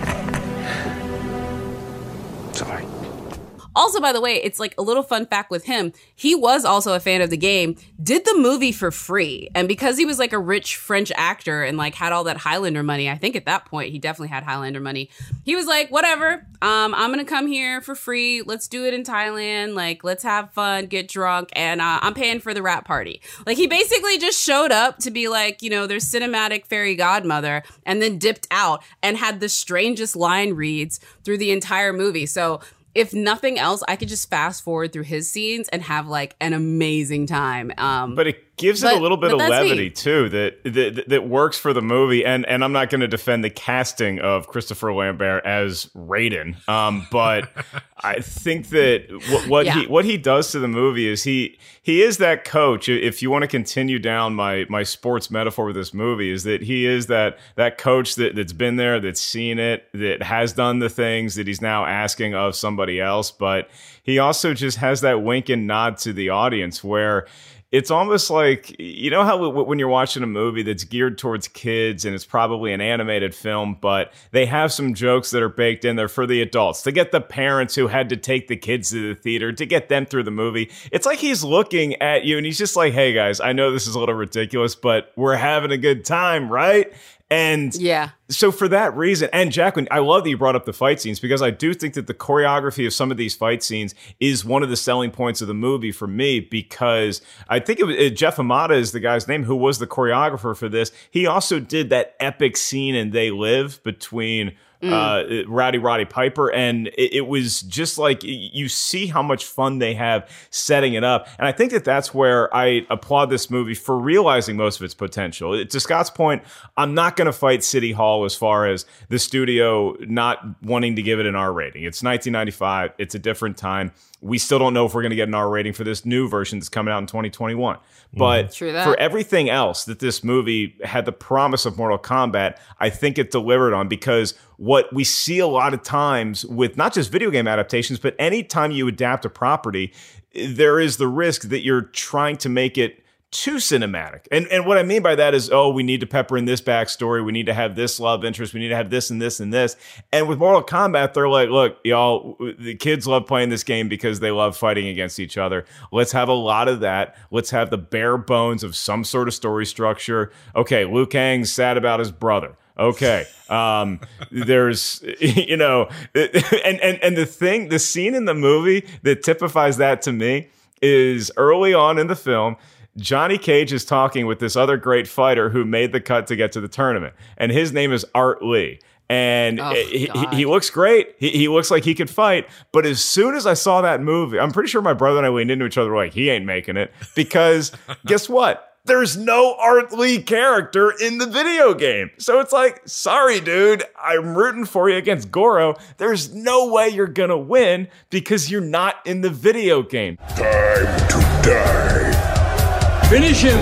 [3.78, 5.92] Also, by the way, it's like a little fun fact with him.
[6.16, 9.48] He was also a fan of the game, did the movie for free.
[9.54, 12.82] And because he was like a rich French actor and like had all that Highlander
[12.82, 15.10] money, I think at that point he definitely had Highlander money.
[15.44, 18.42] He was like, whatever, um, I'm gonna come here for free.
[18.42, 19.74] Let's do it in Thailand.
[19.74, 23.22] Like, let's have fun, get drunk, and uh, I'm paying for the rap party.
[23.46, 27.62] Like, he basically just showed up to be like, you know, their cinematic fairy godmother
[27.86, 32.26] and then dipped out and had the strangest line reads through the entire movie.
[32.26, 32.60] So,
[32.98, 36.52] if nothing else, I could just fast forward through his scenes and have like an
[36.52, 37.72] amazing time.
[37.78, 39.90] Um, but it gives but, it a little bit of levity me.
[39.90, 42.24] too that, that that works for the movie.
[42.24, 47.06] And and I'm not going to defend the casting of Christopher Lambert as Raiden, um,
[47.10, 47.48] but
[48.00, 49.80] I think that what, what Yeah.
[49.80, 52.88] he what he does to the movie is he he is that coach.
[52.88, 56.62] If you want to continue down my my sports metaphor with this movie, is that
[56.62, 60.78] he is that that coach that that's been there, that's seen it, that has done
[60.80, 63.30] the things that he's now asking of somebody else.
[63.30, 63.68] But
[64.02, 67.26] he also just has that wink and nod to the audience where
[67.70, 72.04] it's almost like you know how when you're watching a movie that's geared towards kids
[72.04, 75.96] and it's probably an animated film but they have some jokes that are baked in
[75.96, 79.14] there for the adults to get the parents who had to take the kids to
[79.14, 80.70] the theater to get them through the movie.
[80.92, 83.86] It's like he's looking at you and he's just like hey guys i know this
[83.86, 86.92] is a little ridiculous but we're having a good time right
[87.30, 88.10] and yeah.
[88.28, 91.20] so for that reason, and Jacqueline, I love that you brought up the fight scenes
[91.20, 94.62] because I do think that the choreography of some of these fight scenes is one
[94.62, 98.08] of the selling points of the movie for me because I think it was uh,
[98.14, 100.90] Jeff Imada is the guy's name who was the choreographer for this.
[101.10, 106.86] He also did that epic scene in They Live between uh, Rowdy Roddy Piper, and
[106.88, 111.26] it, it was just like you see how much fun they have setting it up,
[111.38, 114.94] and I think that that's where I applaud this movie for realizing most of its
[114.94, 115.54] potential.
[115.54, 116.42] It- to Scott's point,
[116.76, 121.02] I'm not going to fight City Hall as far as the studio not wanting to
[121.02, 121.82] give it an R rating.
[121.84, 122.92] It's 1995.
[122.98, 123.92] It's a different time.
[124.20, 126.28] We still don't know if we're going to get an R rating for this new
[126.28, 127.78] version that's coming out in 2021.
[128.14, 133.18] But for everything else that this movie had the promise of Mortal Kombat, I think
[133.18, 137.30] it delivered on because what we see a lot of times with not just video
[137.30, 139.92] game adaptations, but anytime you adapt a property,
[140.34, 144.26] there is the risk that you're trying to make it too cinematic.
[144.32, 146.60] And and what I mean by that is, oh, we need to pepper in this
[146.60, 147.24] backstory.
[147.24, 148.54] We need to have this love interest.
[148.54, 149.76] We need to have this and this and this.
[150.12, 154.20] And with Mortal Kombat, they're like, look, y'all, the kids love playing this game because
[154.20, 155.66] they love fighting against each other.
[155.92, 157.16] Let's have a lot of that.
[157.30, 160.32] Let's have the bare bones of some sort of story structure.
[160.56, 162.56] Okay, Liu Kang's sad about his brother.
[162.78, 163.26] Okay.
[163.48, 169.22] Um, there's, you know, and, and, and the thing, the scene in the movie that
[169.22, 170.48] typifies that to me
[170.80, 172.56] is early on in the film.
[172.96, 176.50] Johnny Cage is talking with this other great fighter who made the cut to get
[176.52, 178.80] to the tournament, and his name is Art Lee.
[179.08, 181.14] And Oh, he, he looks great.
[181.18, 182.46] He, he looks like he could fight.
[182.72, 185.30] But as soon as I saw that movie, I'm pretty sure my brother and I
[185.30, 186.92] leaned into each other like, he ain't making it.
[187.14, 187.72] Because
[188.06, 188.67] guess what?
[188.88, 192.10] There's no Art Lee character in the video game.
[192.16, 195.74] So it's like, sorry, dude, I'm rooting for you against Goro.
[195.98, 200.16] There's no way you're going to win because you're not in the video game.
[200.16, 203.06] Time to die.
[203.10, 203.58] Finish him!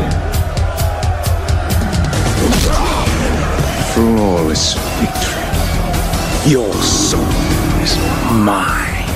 [3.94, 6.52] Flawless victory.
[6.52, 7.20] Your soul
[7.82, 7.96] is
[8.44, 9.08] mine.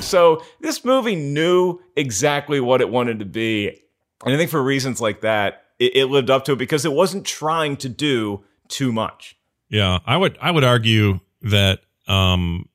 [0.00, 3.82] So this movie knew exactly what it wanted to be.
[4.24, 6.92] And I think for reasons like that, it, it lived up to it because it
[6.92, 9.36] wasn't trying to do too much.
[9.68, 12.68] Yeah, I would I would argue that um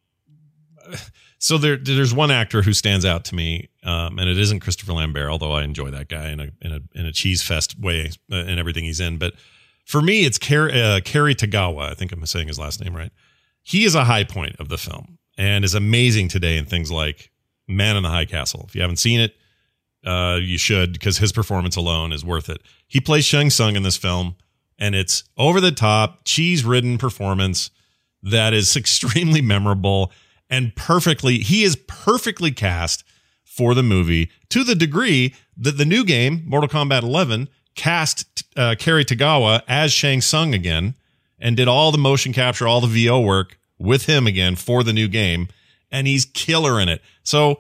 [1.37, 4.93] so there there's one actor who stands out to me um and it isn't Christopher
[4.93, 8.11] Lambert although I enjoy that guy in a in a in a cheese fest way
[8.31, 9.33] uh, in everything he's in but
[9.85, 13.11] for me it's Car- uh, Cary Tagawa I think I'm saying his last name right.
[13.61, 17.31] He is a high point of the film and is amazing today in things like
[17.67, 18.65] Man in the High Castle.
[18.67, 19.35] If you haven't seen it,
[20.05, 22.61] uh, you should because his performance alone is worth it.
[22.87, 24.35] He plays Shang Tsung in this film,
[24.77, 27.71] and it's over the top, cheese ridden performance
[28.21, 30.11] that is extremely memorable
[30.49, 31.39] and perfectly.
[31.39, 33.03] He is perfectly cast
[33.43, 38.75] for the movie to the degree that the new game, Mortal Kombat 11, cast uh,
[38.77, 40.95] Cary Tagawa as Shang Tsung again
[41.39, 44.93] and did all the motion capture, all the VO work with him again for the
[44.93, 45.47] new game,
[45.91, 47.01] and he's killer in it.
[47.23, 47.59] So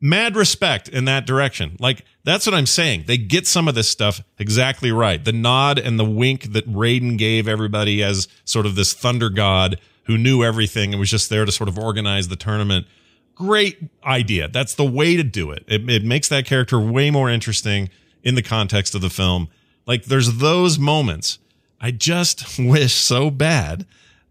[0.00, 1.76] mad respect in that direction.
[1.80, 3.04] Like that's what I'm saying.
[3.06, 5.24] They get some of this stuff exactly right.
[5.24, 9.80] The nod and the wink that Raiden gave everybody as sort of this thunder god
[10.04, 12.86] who knew everything and was just there to sort of organize the tournament.
[13.34, 14.48] Great idea.
[14.48, 15.64] That's the way to do it.
[15.66, 17.90] It, it makes that character way more interesting
[18.22, 19.48] in the context of the film.
[19.86, 21.38] Like there's those moments.
[21.80, 23.86] I just wish so bad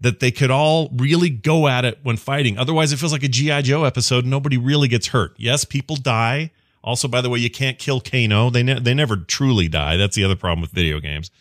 [0.06, 2.60] that they could all really go at it when fighting.
[2.60, 3.64] Otherwise, it feels like a G.I.
[3.64, 4.24] Joe episode.
[4.24, 5.34] Nobody really gets hurt.
[5.36, 6.52] Yes, people die.
[6.84, 8.52] Also, by the way, you can't kill Kano.
[8.52, 9.98] They, ne- they never truly die.
[9.98, 11.32] That's the other problem with video games.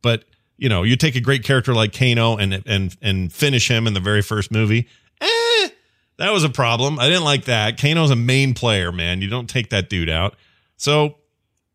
[0.00, 0.24] But,
[0.56, 3.92] you know, you take a great character like Kano and, and, and finish him in
[3.92, 4.88] the very first movie.
[5.20, 5.68] Eh,
[6.16, 6.98] that was a problem.
[6.98, 7.78] I didn't like that.
[7.78, 9.20] Kano's a main player, man.
[9.20, 10.34] You don't take that dude out.
[10.78, 11.16] So,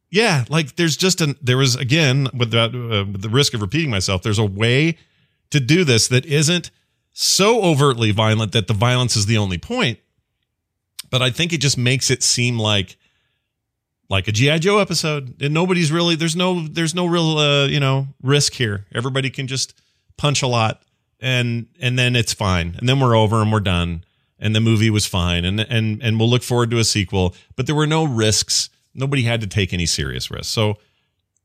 [0.10, 3.92] yeah, like there's just an, there was, again, without uh, with the risk of repeating
[3.92, 4.98] myself, there's a way
[5.52, 6.72] to do this that isn't
[7.12, 10.00] so overtly violent that the violence is the only point.
[11.10, 12.98] But I think it just makes it seem like
[14.10, 17.80] like a GI Joe episode, and nobody's really there's no there's no real uh, you
[17.80, 18.86] know risk here.
[18.94, 19.80] Everybody can just
[20.18, 20.82] punch a lot,
[21.20, 24.04] and and then it's fine, and then we're over and we're done,
[24.40, 27.36] and the movie was fine, and and and we'll look forward to a sequel.
[27.56, 28.70] But there were no risks.
[28.94, 30.48] Nobody had to take any serious risks.
[30.48, 30.78] So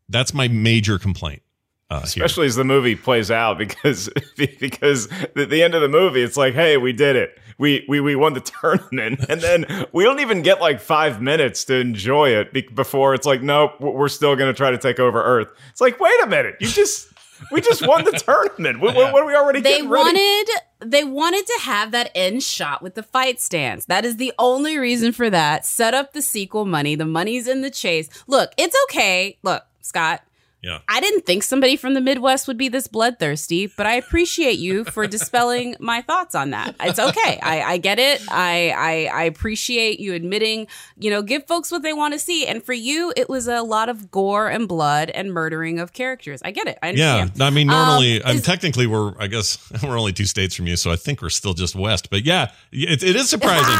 [0.09, 1.43] that's my major complaint.
[1.91, 2.25] Uh, here.
[2.25, 6.37] Especially as the movie plays out, because because at the end of the movie, it's
[6.37, 7.39] like, hey, we did it.
[7.59, 11.65] We we we won the tournament, and then we don't even get like five minutes
[11.67, 14.99] to enjoy it be- before it's like, nope, we're still going to try to take
[14.99, 15.53] over Earth.
[15.71, 17.09] It's like, wait a minute, you just
[17.53, 18.81] we just won the tournament.
[18.81, 20.05] What, what, what are we already they getting ready?
[20.17, 20.49] wanted
[20.81, 23.85] they wanted to have that end shot with the fight stance.
[23.87, 25.65] That is the only reason for that.
[25.65, 26.95] Set up the sequel money.
[26.95, 28.09] The money's in the chase.
[28.27, 29.39] Look, it's okay.
[29.43, 30.23] Look, Scott.
[30.65, 30.79] Yeah.
[30.89, 34.85] I didn't think somebody from the Midwest would be this bloodthirsty, but I appreciate you
[34.85, 36.75] for dispelling my thoughts on that.
[36.81, 37.39] It's okay.
[37.43, 38.23] I, I get it.
[38.31, 40.67] I, I I appreciate you admitting,
[40.99, 42.47] you know, give folks what they want to see.
[42.47, 46.41] And for you, it was a lot of gore and blood and murdering of characters.
[46.45, 46.79] I get it.
[46.83, 47.29] I Yeah.
[47.41, 50.67] I mean, Um, normally, I'm is- technically we're, I guess, we're only two states from
[50.67, 52.09] you, so I think we're still just west.
[52.11, 53.79] But yeah, it, it is surprising.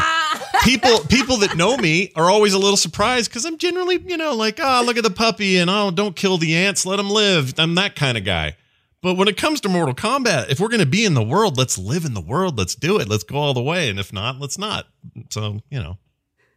[0.65, 4.35] People, people that know me are always a little surprised because I'm generally, you know,
[4.35, 7.53] like, oh, look at the puppy, and oh, don't kill the ants, let them live.
[7.57, 8.57] I'm that kind of guy.
[9.01, 11.57] But when it comes to Mortal Kombat, if we're going to be in the world,
[11.57, 12.57] let's live in the world.
[12.57, 13.07] Let's do it.
[13.07, 13.87] Let's go all the way.
[13.87, 14.87] And if not, let's not.
[15.29, 15.99] So, you know,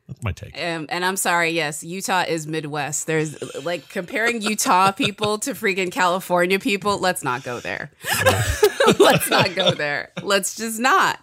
[0.08, 0.54] that's my take.
[0.56, 3.06] Um, and I'm sorry, yes, Utah is Midwest.
[3.06, 6.98] There's like comparing Utah people to freaking California people.
[6.98, 7.90] Let's not go there.
[8.98, 10.12] let's not go there.
[10.22, 11.20] Let's just not.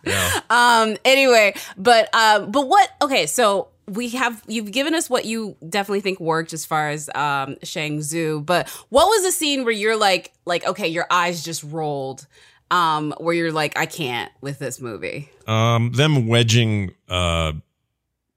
[0.52, 0.98] Um.
[1.04, 2.52] Anyway, but um.
[2.52, 2.90] But what?
[3.02, 3.26] Okay.
[3.26, 7.56] So we have you've given us what you definitely think worked as far as um
[7.64, 11.64] Shang Tsung, but what was the scene where you're like like okay, your eyes just
[11.64, 12.28] rolled
[12.70, 15.30] um where you're like I can't with this movie.
[15.48, 17.54] Um them wedging uh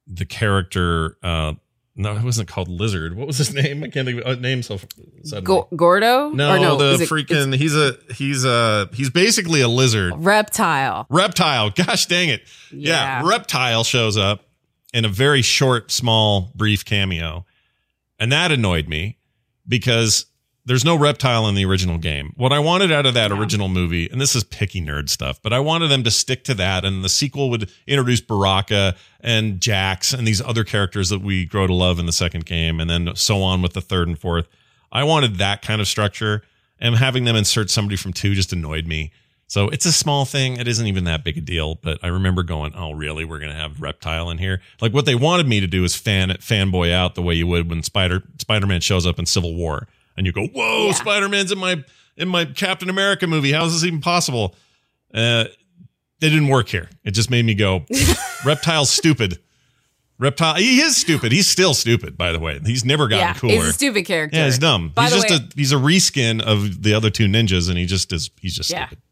[0.08, 1.54] the character uh
[2.00, 3.16] no, it wasn't called Lizard.
[3.16, 3.82] What was his name?
[3.82, 4.78] I can't think of a name so
[5.24, 5.42] suddenly.
[5.42, 6.30] Go- Gordo?
[6.30, 10.12] No, Or no, the it- freaking he's a he's a he's basically a lizard.
[10.16, 11.06] Reptile.
[11.10, 11.70] Reptile.
[11.70, 12.42] Gosh dang it.
[12.70, 13.22] Yeah.
[13.22, 13.28] Yeah.
[13.28, 14.42] Reptile shows up
[14.94, 17.44] in a very short, small, brief cameo.
[18.20, 19.18] And that annoyed me
[19.66, 20.26] because
[20.68, 22.32] there's no reptile in the original game.
[22.36, 25.52] What I wanted out of that original movie, and this is picky nerd stuff, but
[25.52, 26.84] I wanted them to stick to that.
[26.84, 31.66] And the sequel would introduce Baraka and Jax and these other characters that we grow
[31.66, 34.46] to love in the second game, and then so on with the third and fourth.
[34.92, 36.42] I wanted that kind of structure,
[36.78, 39.10] and having them insert somebody from two just annoyed me.
[39.46, 40.58] So it's a small thing.
[40.58, 41.76] It isn't even that big a deal.
[41.76, 43.24] But I remember going, "Oh, really?
[43.24, 46.28] We're gonna have Reptile in here?" Like what they wanted me to do is fan
[46.32, 49.88] fanboy out the way you would when Spider Spider Man shows up in Civil War,
[50.18, 50.92] and you go, "Whoa, Yeah.
[50.92, 51.82] Spider Man's in my
[52.18, 53.52] in my Captain America movie.
[53.52, 54.54] How is this even possible?"
[55.14, 55.44] Uh,
[56.20, 56.90] it didn't work here.
[57.04, 57.86] It just made me go,
[58.44, 59.38] "Reptile's stupid."
[60.20, 61.30] Reptile, he is stupid.
[61.30, 62.58] He's still stupid, by the way.
[62.66, 63.52] He's never gotten yeah, cooler.
[63.54, 64.36] he's a stupid character.
[64.36, 64.88] Yeah, he's dumb.
[64.92, 67.86] By he's just way, a he's a reskin of the other two ninjas, and he
[67.86, 68.86] just is he's just Yeah.
[68.88, 69.02] stupid.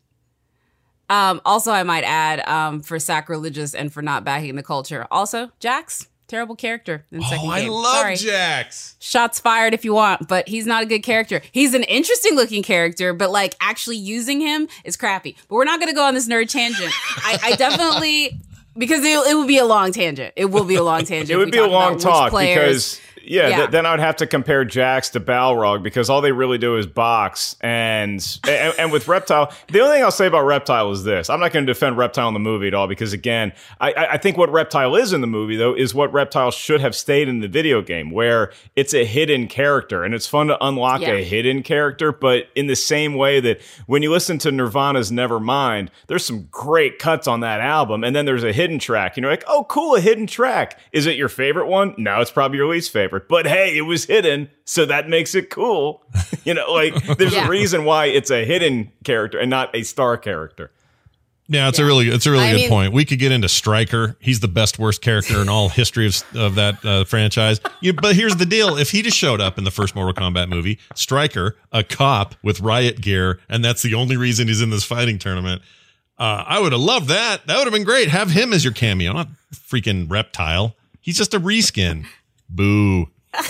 [1.09, 5.07] Um, also, I might add, um, for sacrilegious and for not backing the culture.
[5.13, 7.71] Also, Jax, terrible character in oh, second Oh, I game.
[7.71, 8.17] love Sorry.
[8.17, 8.97] Jax.
[8.99, 11.41] Shots fired if you want, but he's not a good character.
[11.53, 15.37] He's an interesting looking character, but like actually using him is crappy.
[15.49, 16.93] But we're not going to go on this nerd tangent.
[17.19, 18.39] I, I definitely
[18.79, 20.35] because it, it would be a long tangent.
[20.37, 21.31] It will be a long tangent.
[21.31, 23.57] It would be a long talk because yeah, Yeah.
[23.59, 26.87] th- then I'd have to compare Jax to Balrog because all they really do is
[26.87, 31.29] box and and, and with Reptile, the only thing I'll say about Reptile is this:
[31.31, 34.13] I'm not going to defend Reptile in the movie at all because again, I, I
[34.13, 37.29] I think what Reptile is in the movie though is what Reptile should have stayed
[37.29, 41.13] in the video game, where it's a hidden character and it's fun to unlock Yeah.
[41.13, 45.89] a hidden character, but in the same way that when you listen to Nirvana's Nevermind,
[46.07, 49.31] there's some great cuts on that album, and then there's a hidden track, and you're
[49.31, 50.79] like, oh, cool, a hidden track.
[50.93, 51.95] Is it your favorite one?
[51.99, 53.16] No, it's probably your least favorite.
[53.21, 56.03] But hey, it was hidden, so that makes it cool.
[56.45, 57.47] you know, like there's Yeah.
[57.47, 60.71] a reason why it's a hidden character and not a star character.
[61.49, 62.93] Yeah, it's a really it's a really I good mean- point.
[62.93, 64.17] We could get into Stryker.
[64.19, 67.61] He's the best worst character in all history of of that uh, franchise.
[67.81, 70.49] You, but here's the deal: if he just showed up in the first Mortal Kombat
[70.49, 74.83] movie, Stryker, a cop with riot gear, and that's the only reason he's in this
[74.83, 75.63] fighting tournament.
[76.19, 77.47] Uh, I would have loved that.
[77.47, 78.09] That would have been great.
[78.09, 80.75] Have him as your cameo, not freaking reptile.
[81.01, 82.07] He's just a reskin.
[82.49, 83.09] Boo.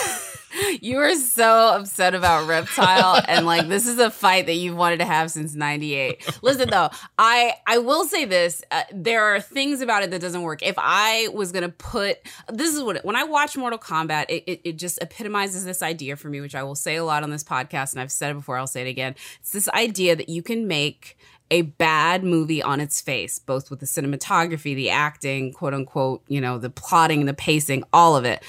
[0.80, 4.98] You are so upset about Reptile, and like this is a fight that you've wanted
[4.98, 6.38] to have since '98.
[6.42, 6.88] Listen, though,
[7.18, 10.62] I I will say this: uh, there are things about it that doesn't work.
[10.62, 12.18] If I was gonna put
[12.48, 16.16] this is what when I watch Mortal Kombat, it, it it just epitomizes this idea
[16.16, 18.34] for me, which I will say a lot on this podcast, and I've said it
[18.34, 18.56] before.
[18.56, 19.14] I'll say it again.
[19.40, 21.18] It's this idea that you can make
[21.50, 26.40] a bad movie on its face, both with the cinematography, the acting, quote unquote, you
[26.40, 28.42] know, the plotting, the pacing, all of it.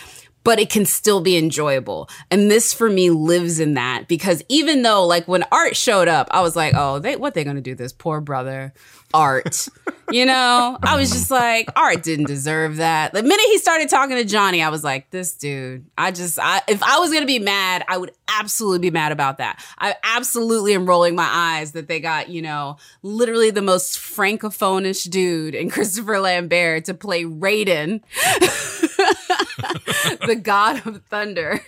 [0.47, 2.09] But it can still be enjoyable.
[2.31, 6.29] And this for me lives in that because even though like when art showed up,
[6.31, 8.73] I was like, oh, they what they gonna do this poor brother
[9.13, 9.67] art.
[10.11, 10.77] you know?
[10.81, 13.13] I was just like, art didn't deserve that.
[13.13, 16.61] The minute he started talking to Johnny, I was like, this dude, I just I
[16.67, 19.63] if I was gonna be mad, I would absolutely be mad about that.
[19.77, 25.09] I absolutely am rolling my eyes that they got, you know, literally the most francophonish
[25.09, 28.01] dude in Christopher Lambert to play Raiden,
[30.27, 31.59] the god of thunder.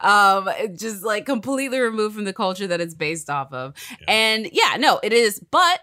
[0.00, 3.74] Um, just like completely removed from the culture that it's based off of.
[4.06, 5.80] And yeah, no, it is, but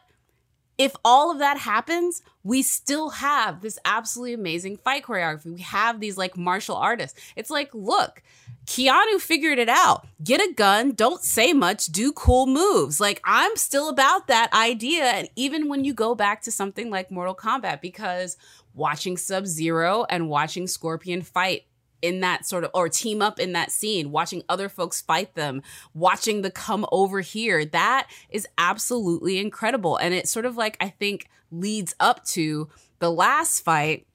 [0.82, 5.54] if all of that happens, we still have this absolutely amazing fight choreography.
[5.54, 7.20] We have these like martial artists.
[7.36, 8.24] It's like, look,
[8.66, 10.08] Keanu figured it out.
[10.24, 13.00] Get a gun, don't say much, do cool moves.
[13.00, 15.04] Like, I'm still about that idea.
[15.04, 18.36] And even when you go back to something like Mortal Kombat, because
[18.74, 21.66] watching Sub Zero and watching Scorpion fight
[22.02, 25.62] in that sort of or team up in that scene watching other folks fight them
[25.93, 29.97] watching the come over here that is absolutely incredible.
[29.97, 34.08] And it sort of like i think leads up to the last fight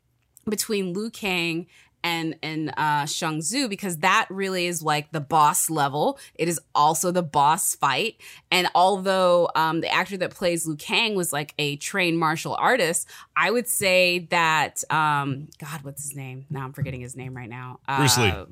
[0.49, 1.67] between Liu Kang
[2.07, 6.19] and and uh Shang Tsung because that really is like the boss level.
[6.37, 8.17] It is also the boss fight.
[8.51, 13.09] And although um the actor that plays Liu Kang was like a trained martial artist,
[13.37, 16.47] I would say that um God, what's his name?
[16.49, 17.81] Now I'm forgetting his name right now.
[17.89, 18.33] Uh, Bruce Lee.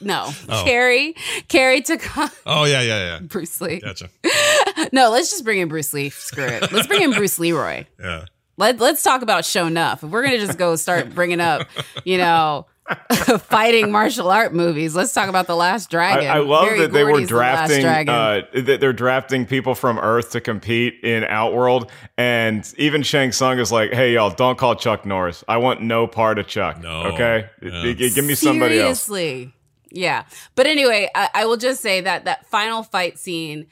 [0.00, 0.62] No, Oh.
[0.64, 1.14] Cary.
[1.48, 2.00] Cary took
[2.46, 3.18] Oh yeah, yeah, yeah.
[3.20, 3.80] Bruce Lee.
[3.80, 4.08] Gotcha.
[4.92, 6.10] No, let's just bring in Bruce Lee.
[6.10, 6.70] Screw it.
[6.72, 7.84] Let's bring in Bruce Leroy.
[8.00, 8.24] Yeah.
[8.56, 10.02] Let, let's talk about Sho'nuff.
[10.04, 11.66] If we're going to just go start bringing up,
[12.04, 12.66] you know,
[13.38, 16.28] fighting martial art movies, let's talk about The Last Dragon.
[16.30, 18.14] I, I love Berry that they were Gordy's The Last drafting Dragon.
[18.14, 23.58] uh, that they're drafting people from Earth to compete in Outworld, and even Shang Tsung
[23.58, 25.42] is like, "Hey, y'all, don't call Chuck Norris.
[25.48, 26.80] I want no part of Chuck.
[26.80, 27.04] No.
[27.14, 27.82] okay, Yeah.
[27.82, 29.54] G- g- give me somebody else." Seriously.
[29.90, 30.24] Yeah.
[30.54, 33.66] But anyway, I, I will just say that that final fight scene,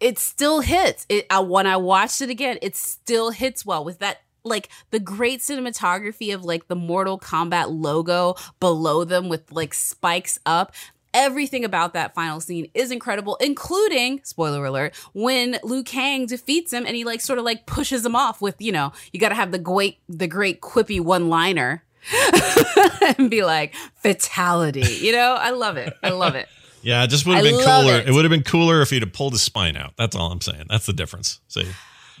[0.00, 1.06] it still hits.
[1.08, 5.00] It I, when I watched it again, it still hits well with that like the
[5.00, 10.72] great cinematography of like the Mortal Kombat logo below them with like spikes up.
[11.12, 16.84] Everything about that final scene is incredible, including spoiler alert when Liu Kang defeats him
[16.86, 19.34] and he like sort of like pushes him off with you know you got to
[19.34, 21.82] have the great the great quippy one liner
[23.18, 24.82] and be like fatality.
[25.00, 25.94] You know, I love it.
[26.02, 26.48] I love it.
[26.86, 27.98] Yeah, it just would have been cooler.
[27.98, 28.08] it.
[28.08, 28.12] It.
[28.12, 29.94] would have been cooler if he'd have pulled his spine out.
[29.98, 30.66] That's all I'm saying.
[30.68, 31.40] That's the difference.
[31.48, 31.66] See?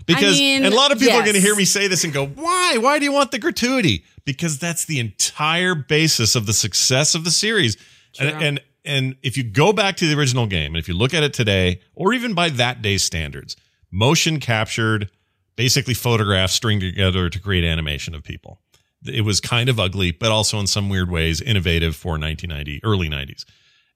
[0.06, 2.12] Because mean, and a lot of people are going to hear me say this and
[2.12, 2.76] go, "Why?
[2.76, 7.22] Why do you want the gratuity?" Because that's the entire basis of the success of
[7.22, 7.76] the series.
[8.18, 11.14] And, and and if you go back to the original game, and if you look
[11.14, 13.56] at it today, or even by that day's standards,
[13.92, 15.10] motion captured,
[15.54, 18.60] basically photographs stringed together to create animation of people.
[19.06, 23.08] It was kind of ugly, but also in some weird ways innovative for 1990, early
[23.08, 23.44] 90s.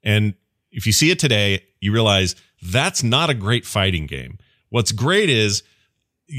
[0.04, 0.34] And
[0.70, 4.38] if you see it today, you realize that's not a great fighting game.
[4.68, 5.62] What's great is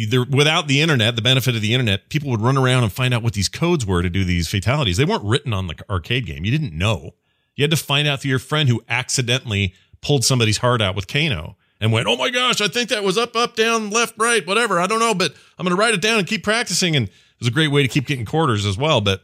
[0.10, 3.14] there, without the internet, the benefit of the internet, people would run around and find
[3.14, 4.98] out what these codes were to do these fatalities.
[4.98, 6.46] They weren't written on the arcade game.
[6.46, 7.16] You didn't know.
[7.56, 11.08] You had to find out through your friend who accidentally pulled somebody's heart out with
[11.08, 14.46] Kano and went, "Oh my gosh, I think that was up, up, down, left, right,
[14.48, 14.80] whatever.
[14.80, 17.14] I don't know, but I'm going to write it down and keep practicing." And it
[17.40, 19.02] was a great way to keep getting quarters as well.
[19.02, 19.24] But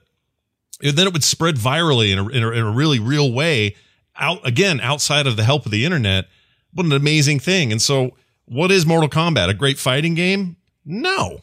[0.81, 3.75] then it would spread virally in a, in a, in a really real way
[4.19, 6.27] out again outside of the help of the internet
[6.73, 7.71] what an amazing thing.
[7.71, 8.11] And so
[8.45, 9.49] what is mortal kombat?
[9.49, 10.57] A great fighting game?
[10.85, 11.39] No.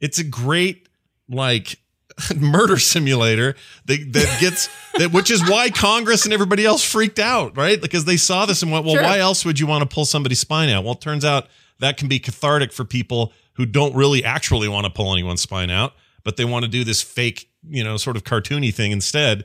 [0.00, 0.88] It's a great
[1.28, 1.78] like
[2.36, 3.54] murder simulator
[3.86, 7.80] that, that gets that which is why congress and everybody else freaked out right?
[7.80, 10.40] Because they saw this and went well why else would you want to pull somebody's
[10.40, 10.84] spine out?
[10.84, 11.48] Well it turns out
[11.80, 15.70] that can be cathartic for people who don't really actually want to pull anyone's spine
[15.70, 15.92] out
[16.24, 19.44] but they want to do this fake you know sort of cartoony thing instead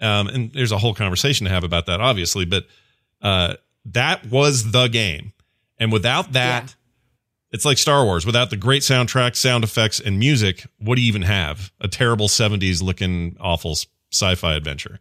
[0.00, 2.66] um, and there's a whole conversation to have about that obviously but
[3.22, 5.32] uh, that was the game
[5.78, 6.70] and without that Yeah.
[7.52, 8.24] it's like Star Wars.
[8.26, 11.70] Without the great soundtrack, sound effects, and music, what do you even have?
[11.80, 13.76] A terrible 70s looking, awful
[14.10, 14.98] sci fi adventure.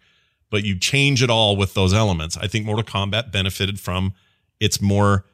[0.50, 2.38] But you change it all with those elements.
[2.38, 4.14] I think Mortal Kombat benefited from
[4.60, 5.26] its more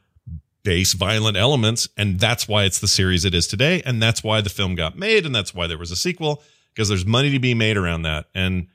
[0.63, 1.89] base violent elements.
[1.97, 3.81] And that's why it's the series it is today.
[3.85, 5.25] And that's why the film got made.
[5.25, 6.41] And that's why there was a sequel,
[6.73, 8.27] because there's money to be made around that.
[8.33, 8.67] And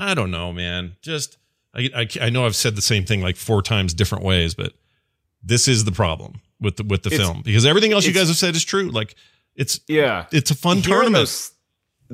[0.00, 0.96] I don't know, man.
[1.02, 1.36] Just,
[1.74, 4.72] I, I, I know I've said the same thing like four times different ways, but
[5.42, 8.28] this is the problem with the with the It's- film because everything else you guys
[8.28, 8.88] have said is true.
[8.90, 9.14] Like
[9.56, 11.14] it's Yeah, it's a fun Hearing tournament.
[11.22, 11.52] Those,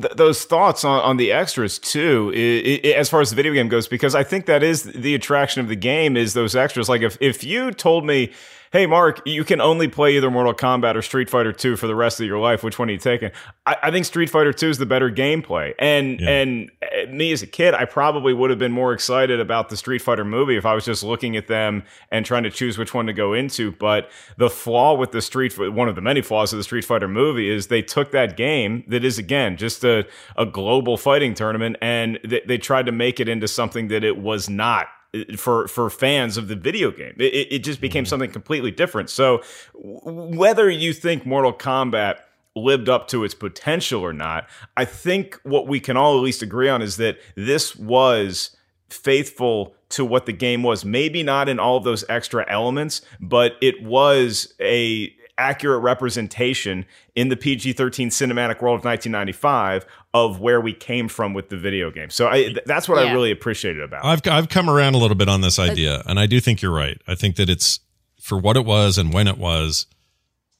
[0.00, 3.52] th- those thoughts on, on the extras too, i i as far as the video
[3.52, 6.88] game goes, because I think that is the attraction of the game is those extras.
[6.88, 8.32] Like if if you told me,
[8.74, 11.94] "Hey, Mark, you can only play either Mortal Kombat or Street Fighter Two for the
[11.94, 12.64] rest of your life.
[12.64, 13.30] Which one are you taking?"
[13.64, 16.28] I, I think Street Fighter Two is the better gameplay, and Yeah.
[16.28, 19.76] and uh, me as a kid, I probably would have been more excited about the
[19.76, 22.92] Street Fighter movie if I was just looking at them and trying to choose which
[22.92, 23.70] one to go into.
[23.70, 27.06] But the flaw with the Street, one of the many flaws of the Street Fighter
[27.06, 30.04] movie, is they took that game that is again just a
[30.36, 34.18] a global fighting tournament, and they, they tried to make it into something that it
[34.18, 34.88] was not
[35.36, 37.14] for for fans of the video game.
[37.18, 38.08] It, it- just became mm.
[38.08, 39.08] something completely different.
[39.08, 39.42] So
[39.74, 42.18] whether you think Mortal Kombat
[42.54, 44.46] lived up to its potential or not,
[44.76, 48.54] I think what we can all at least agree on is that this was
[48.90, 50.84] faithful to what the game was.
[50.84, 57.28] Maybe not in all of those extra elements, but it was a accurate representation in
[57.28, 62.10] the PG-13 cinematic world of 1995 of where we came from with the video game.
[62.10, 64.04] So I, th- that's what I really appreciated about.
[64.04, 64.08] it.
[64.28, 66.74] I've I've come around a little bit on this idea, and I do think you're
[66.74, 67.00] right.
[67.08, 67.80] I think that it's
[68.20, 69.86] for what it was and when it was,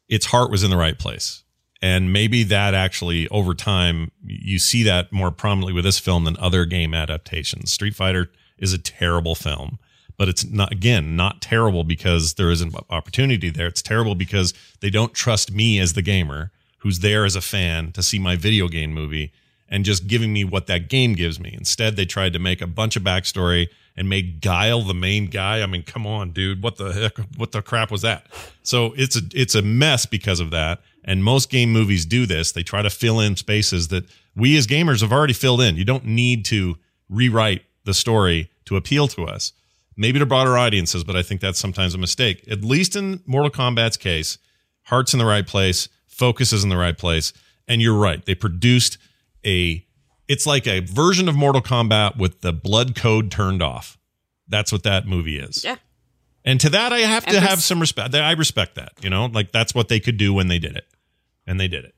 [0.09, 1.45] its heart was in the right place,
[1.81, 6.37] and maybe that actually over time you see that more prominently with this film than
[6.39, 7.73] other game adaptations.
[7.73, 9.79] Street Fighter is a terrible film,
[10.17, 13.67] but it's not again not terrible because there isn't opportunity there.
[13.67, 17.93] It's terrible because they don't trust me as the gamer who's there as a fan
[17.93, 19.33] to see my video game movie
[19.69, 21.55] and just giving me what that game gives me.
[21.57, 25.63] Instead, they tried to make a bunch of backstory and made Guile the main guy.
[25.63, 27.19] I mean, come on, dude, what the heck?
[27.37, 28.27] What the crap was that?
[28.63, 30.81] So it's a it's a mess because of that.
[31.05, 32.53] And most game movies do this.
[32.53, 34.05] They try to fill in spaces that
[34.35, 35.77] we as gamers have already filled in.
[35.77, 36.77] You don't need to
[37.11, 39.53] rewrite the story to appeal to us.
[39.97, 42.45] Maybe to broader audiences, but I think that's sometimes a mistake.
[42.51, 44.39] At least in Mortal Kombat's case,
[44.85, 47.33] heart's in the right place, focus is in the right place,
[47.67, 48.25] And you're right.
[48.25, 48.99] They produced
[49.45, 49.87] a
[50.27, 53.99] it's like a version of Mortal Kombat with the blood code turned off.
[54.49, 55.65] That's what that movie is.
[55.65, 55.77] Yeah.
[56.45, 58.15] And to that I have to And have some respect.
[58.15, 59.27] I respect that, you know?
[59.27, 60.87] Like that's what they could do when they did it.
[61.47, 61.95] And they did it.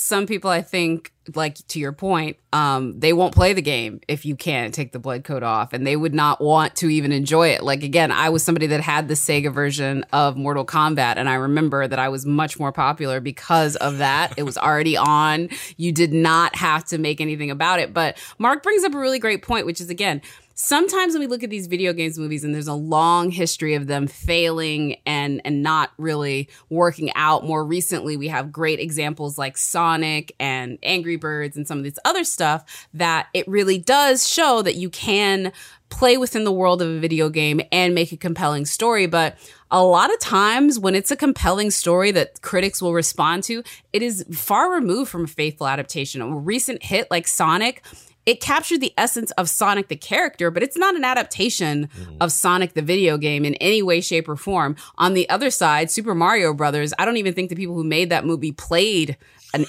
[0.00, 4.24] Some people I think like to your point um they won't play the game if
[4.24, 7.48] you can't take the blood code off and they would not want to even enjoy
[7.48, 7.62] it.
[7.62, 11.34] Like again I was somebody that had the Sega version of Mortal Kombat and I
[11.34, 14.32] remember that I was much more popular because of that.
[14.36, 15.50] It was already on.
[15.76, 17.92] You did not have to make anything about it.
[17.92, 20.22] But Mark brings up a really great point which is again
[20.60, 23.86] sometimes when we look at these video games movies and there's a long history of
[23.86, 29.56] them failing and and not really working out more recently we have great examples like
[29.56, 34.60] sonic and angry birds and some of this other stuff that it really does show
[34.60, 35.50] that you can
[35.88, 39.06] play within the world of a video game and make a compelling story.
[39.06, 39.36] But
[39.72, 44.00] a lot of times when it's a compelling story that critics will respond to it
[44.02, 46.22] is far removed from a faithful adaptation.
[46.22, 47.82] A recent hit like sonic
[48.26, 52.16] it captured the essence of Sonic the character, but it's not an adaptation mm.
[52.20, 54.76] of Sonic the video game in any way, shape, or form.
[54.98, 58.10] On the other side, Super Mario Brothers, I don't even think the people who made
[58.10, 59.16] that movie played
[59.54, 59.66] an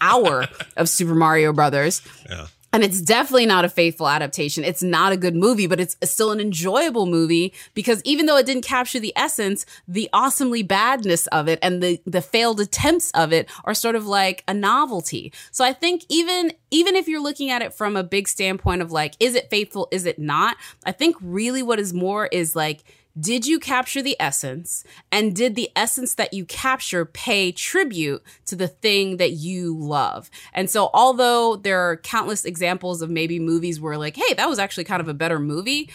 [0.00, 0.46] hour
[0.76, 2.02] of Super Mario Brothers.
[2.28, 2.46] Yeah.
[2.74, 4.64] And it's definitely not a faithful adaptation.
[4.64, 8.46] It's not a good movie, but it's still an enjoyable movie because even though it
[8.46, 13.32] didn't capture the essence, the awesomely badness of it and the the failed attempts of
[13.32, 15.32] it are sort of like a novelty.
[15.52, 18.90] So I think even even if you're looking at it from a big standpoint of
[18.90, 20.56] like is it faithful, is it not?
[20.84, 22.82] I think really what is more is like
[23.18, 24.84] did you capture the essence?
[25.12, 30.30] And did the essence that you capture pay tribute to the thing that you love?
[30.52, 34.58] And so, although there are countless examples of maybe movies where, like, hey, that was
[34.58, 35.90] actually kind of a better movie,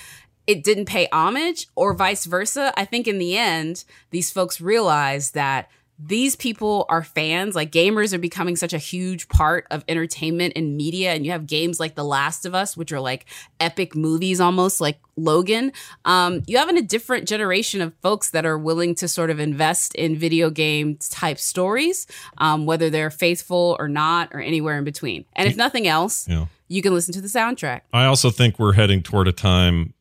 [0.47, 5.31] it didn't pay homage, or vice versa, I think in the end, these folks realize
[5.31, 5.69] that
[6.01, 7.55] these people are fans.
[7.55, 11.11] Like gamers are becoming such a huge part of entertainment and media.
[11.13, 13.25] And you have games like The Last of Us, which are like
[13.59, 15.73] epic movies almost like Logan.
[16.05, 19.93] Um, you have a different generation of folks that are willing to sort of invest
[19.95, 25.25] in video game type stories, um, whether they're faithful or not, or anywhere in between.
[25.35, 26.45] And if nothing else, Yeah.
[26.69, 27.81] you can listen to the soundtrack.
[27.91, 29.93] I also think we're heading toward a time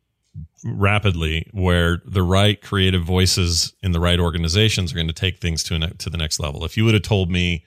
[0.64, 5.62] rapidly where the right creative voices in the right organizations are going to take things
[5.64, 6.64] to a, to the next level.
[6.64, 7.64] If you would have told me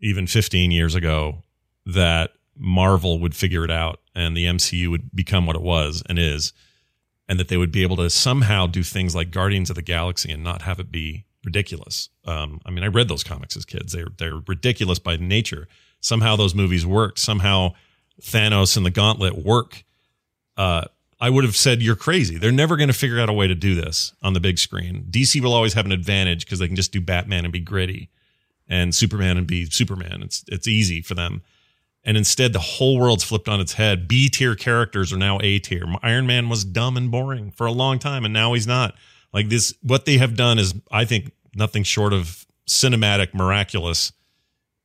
[0.00, 1.42] even 15 years ago
[1.86, 6.18] that Marvel would figure it out and the MCU would become what it was and
[6.18, 6.52] is
[7.28, 10.32] and that they would be able to somehow do things like Guardians of the Galaxy
[10.32, 12.08] and not have it be ridiculous.
[12.24, 13.92] Um, I mean, I read those comics as kids.
[13.92, 15.68] They're they're ridiculous by nature.
[16.00, 17.18] Somehow those movies worked.
[17.18, 17.74] Somehow
[18.20, 19.84] Thanos and the Gauntlet work.
[20.56, 20.84] Uh,
[21.20, 22.38] I would have said you're crazy.
[22.38, 25.06] They're never going to figure out a way to do this on the big screen.
[25.10, 28.08] DC will always have an advantage because they can just do Batman and be gritty,
[28.68, 30.22] and Superman and be Superman.
[30.22, 31.42] It's it's easy for them.
[32.02, 34.08] And instead, the whole world's flipped on its head.
[34.08, 35.84] B tier characters are now A tier.
[36.02, 38.94] Iron Man was dumb and boring for a long time, and now he's not.
[39.32, 44.12] Like this, what they have done is, I think, nothing short of cinematic, miraculous.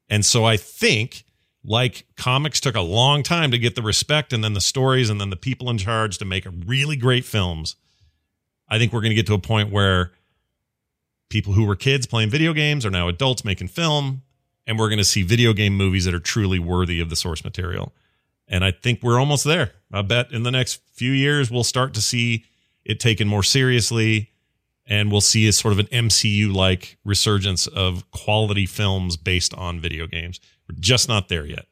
[0.10, 1.24] And so I think,
[1.66, 5.20] like comics took a long time to get the respect and then the stories and
[5.20, 7.76] then the people in charge to make really great films.
[8.70, 10.12] I think we're going to get to a point where
[11.30, 14.22] people who were kids playing video games are now adults making film,
[14.68, 17.44] and we're going to see video game movies that are truly worthy of the source
[17.44, 17.94] material.
[18.48, 19.72] And I think we're almost there.
[19.92, 22.46] I bet in the next few years, we'll start to see
[22.84, 24.32] it taken more seriously,
[24.88, 29.80] and we'll see a sort of an MCU like resurgence of quality films based on
[29.80, 30.40] video games.
[30.70, 31.66] We're just not there yet.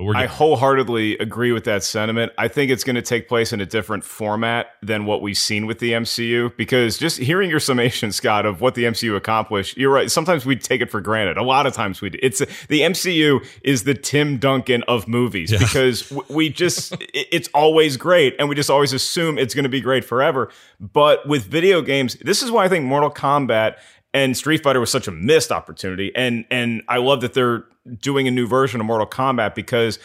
[0.00, 2.32] But we're I wholeheartedly agree with that sentiment.
[2.38, 5.66] I think it's going to take place in a different format than what we've seen
[5.66, 9.92] with the MCU because just hearing your summation, Scott, of what the MCU accomplished, you're
[9.92, 10.10] right.
[10.10, 11.36] Sometimes we take it for granted.
[11.36, 12.18] A lot of times we do.
[12.22, 18.34] It's the MCU is the Tim Duncan of movies because we just it's always great
[18.38, 20.50] and we just always assume it's going to be great forever.
[20.80, 23.76] But with video games, this is why I think Mortal Kombat
[24.14, 26.10] and Street Fighter was such a missed opportunity.
[26.14, 27.64] And and I love that they're
[27.98, 29.98] doing a new version of Mortal Kombat because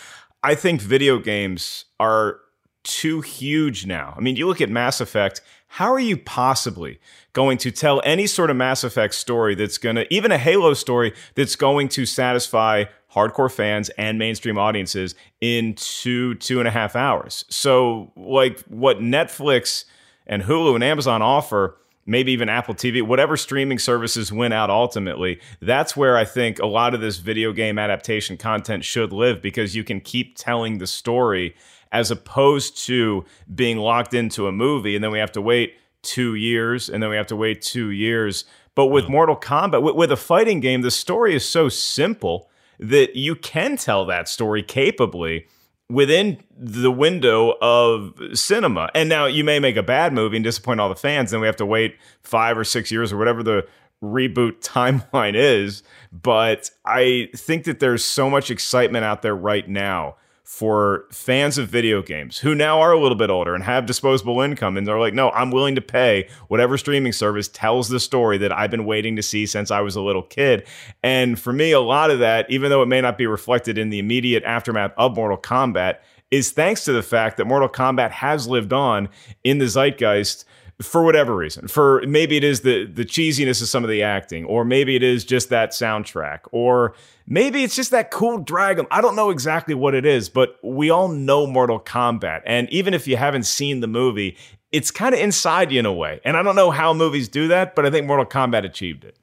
[0.43, 2.39] I think video games are
[2.83, 4.13] too huge now.
[4.15, 6.99] I mean, you look at Mass Effect, how are you possibly
[7.33, 10.73] going to tell any sort of Mass Effect story that's going to, even a Halo
[10.73, 16.71] story that's going to satisfy hardcore fans and mainstream audiences in two, two and a
[16.71, 17.43] half hours?
[17.49, 19.85] So, like, what Netflix
[20.27, 25.39] and Hulu and Amazon offer maybe even Apple TV, whatever streaming services win out ultimately,
[25.61, 29.75] that's where I think a lot of this video game adaptation content should live because
[29.75, 31.55] you can keep telling the story
[31.91, 36.35] as opposed to being locked into a movie and then we have to wait two
[36.35, 38.45] years and then we have to wait two years.
[38.75, 39.11] But with mm.
[39.11, 42.49] Mortal Kombat, with, with a fighting game, the story is so simple
[42.79, 45.47] that you can tell that story capably
[45.89, 48.89] within the window of cinema.
[48.95, 51.47] And now you may make a bad movie and disappoint all the fans, then we
[51.47, 53.67] have to wait five or six years or whatever the
[54.03, 55.83] reboot timeline is.
[56.11, 60.15] But I think that there's so much excitement out there right now
[60.45, 64.39] for fans of video games who now are a little bit older and have disposable
[64.41, 68.37] income and they're like, no, I'm willing to pay whatever streaming service tells the story
[68.37, 70.67] that I've been waiting to see since I was a little kid.
[71.01, 73.89] And for me, a lot of that, even though it may not be reflected in
[73.89, 75.97] the immediate aftermath of Mortal Kombat,
[76.29, 79.09] is thanks to the fact that Mortal Kombat has lived on
[79.43, 80.45] in the zeitgeist
[80.81, 81.67] for whatever reason.
[81.67, 85.03] For maybe it is the the cheesiness of some of the acting, or maybe it
[85.03, 86.93] is just that soundtrack, or
[87.27, 88.85] maybe it's just that cool dragon.
[88.91, 92.93] I don't know exactly what it is, but we all know Mortal Kombat, and even
[92.93, 94.37] if you haven't seen the movie,
[94.71, 96.19] it's kind of inside you in a way.
[96.25, 99.17] And I don't know how movies do that, but I think Mortal Kombat achieved it.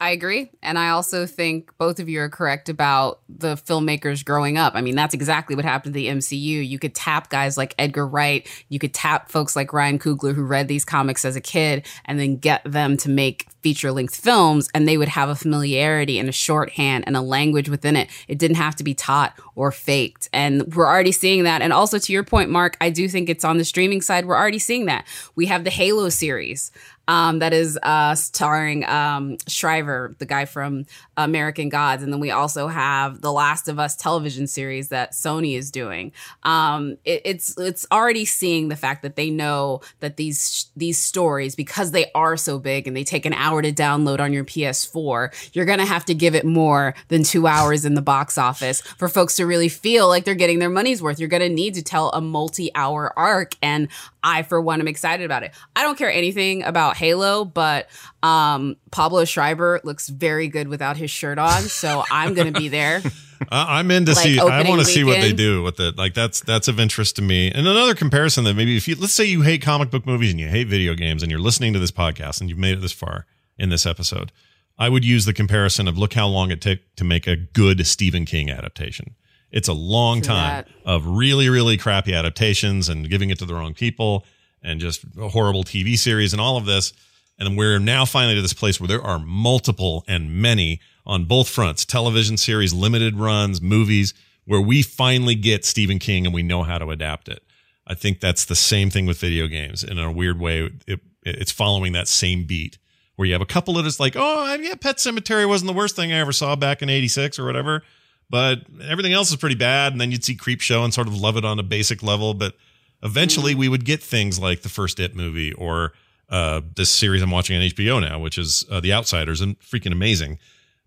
[0.00, 0.50] I agree.
[0.62, 4.74] And I also think both of you are correct about the filmmakers growing up.
[4.74, 6.68] I mean, that's exactly what happened to the MCU.
[6.68, 10.44] You could tap guys like Edgar Wright, you could tap folks like Ryan Coogler who
[10.44, 14.68] read these comics as a kid and then get them to make feature length films
[14.74, 18.10] and they would have a familiarity and a shorthand and a language within it.
[18.28, 20.28] It didn't have to be taught or faked.
[20.34, 21.62] And we're already seeing that.
[21.62, 24.26] And also to your point, Mark, I do think it's on the streaming side.
[24.26, 25.06] We're already seeing that.
[25.34, 26.72] We have the Halo series
[27.08, 30.86] um, that is uh, starring um, Schreiber, the guy from
[31.16, 35.56] American Gods, and then we also have the Last of Us television series that Sony
[35.56, 36.12] is doing.
[36.44, 41.54] Um, it, it's it's already seeing the fact that they know that these these stories,
[41.54, 45.50] because they are so big and they take an hour to download on your PS4,
[45.54, 49.08] you're gonna have to give it more than two hours in the box office for
[49.08, 51.18] folks to really feel like they're getting their money's worth.
[51.18, 53.88] You're gonna need to tell a multi-hour arc, and
[54.22, 55.52] I, for one, am excited about it.
[55.76, 57.88] I don't care anything about Halo, but
[58.22, 62.68] um, Pablo Schreiber looks very good without his shirt on, so I'm going to be
[62.68, 63.02] there.
[63.50, 64.38] I'm in to like see.
[64.38, 65.98] I want to see what they do with it.
[65.98, 67.50] Like that's that's of interest to me.
[67.50, 70.40] And another comparison that maybe if you let's say you hate comic book movies and
[70.40, 72.92] you hate video games and you're listening to this podcast and you've made it this
[72.92, 73.26] far
[73.58, 74.32] in this episode,
[74.78, 77.86] I would use the comparison of look how long it took to make a good
[77.86, 79.14] Stephen King adaptation.
[79.50, 80.68] It's a long time that.
[80.84, 84.24] of really, really crappy adaptations and giving it to the wrong people
[84.62, 86.92] and just a horrible TV series and all of this.
[87.38, 91.48] And we're now finally to this place where there are multiple and many on both
[91.48, 94.12] fronts television series, limited runs, movies,
[94.44, 97.42] where we finally get Stephen King and we know how to adapt it.
[97.86, 99.84] I think that's the same thing with video games.
[99.84, 102.78] In a weird way, it, it's following that same beat
[103.16, 105.96] where you have a couple that is like, oh, yeah, Pet Sematary wasn't the worst
[105.96, 107.82] thing I ever saw back in 86 or whatever
[108.30, 109.92] but everything else is pretty bad.
[109.92, 112.34] And then you'd see Creep Show and sort of love it on a basic level.
[112.34, 112.54] But
[113.02, 113.60] eventually mm-hmm.
[113.60, 115.92] we would get things like the first It movie or
[116.28, 119.92] uh, this series I'm watching on HBO now, which is uh, The Outsiders and freaking
[119.92, 120.38] amazing.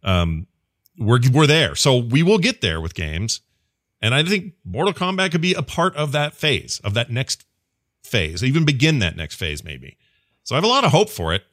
[0.03, 0.47] Um,
[0.97, 1.75] we're, we're there.
[1.75, 3.41] So we will get there with games.
[4.01, 7.45] And I think Mortal Kombat could be a part of that phase, of that next
[8.03, 9.97] phase, even begin that next phase, maybe.
[10.43, 11.43] So I have a lot of hope for it.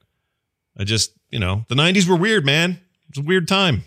[0.78, 2.72] I just, you know, the 90s were weird, man.
[2.72, 3.84] It was a weird time.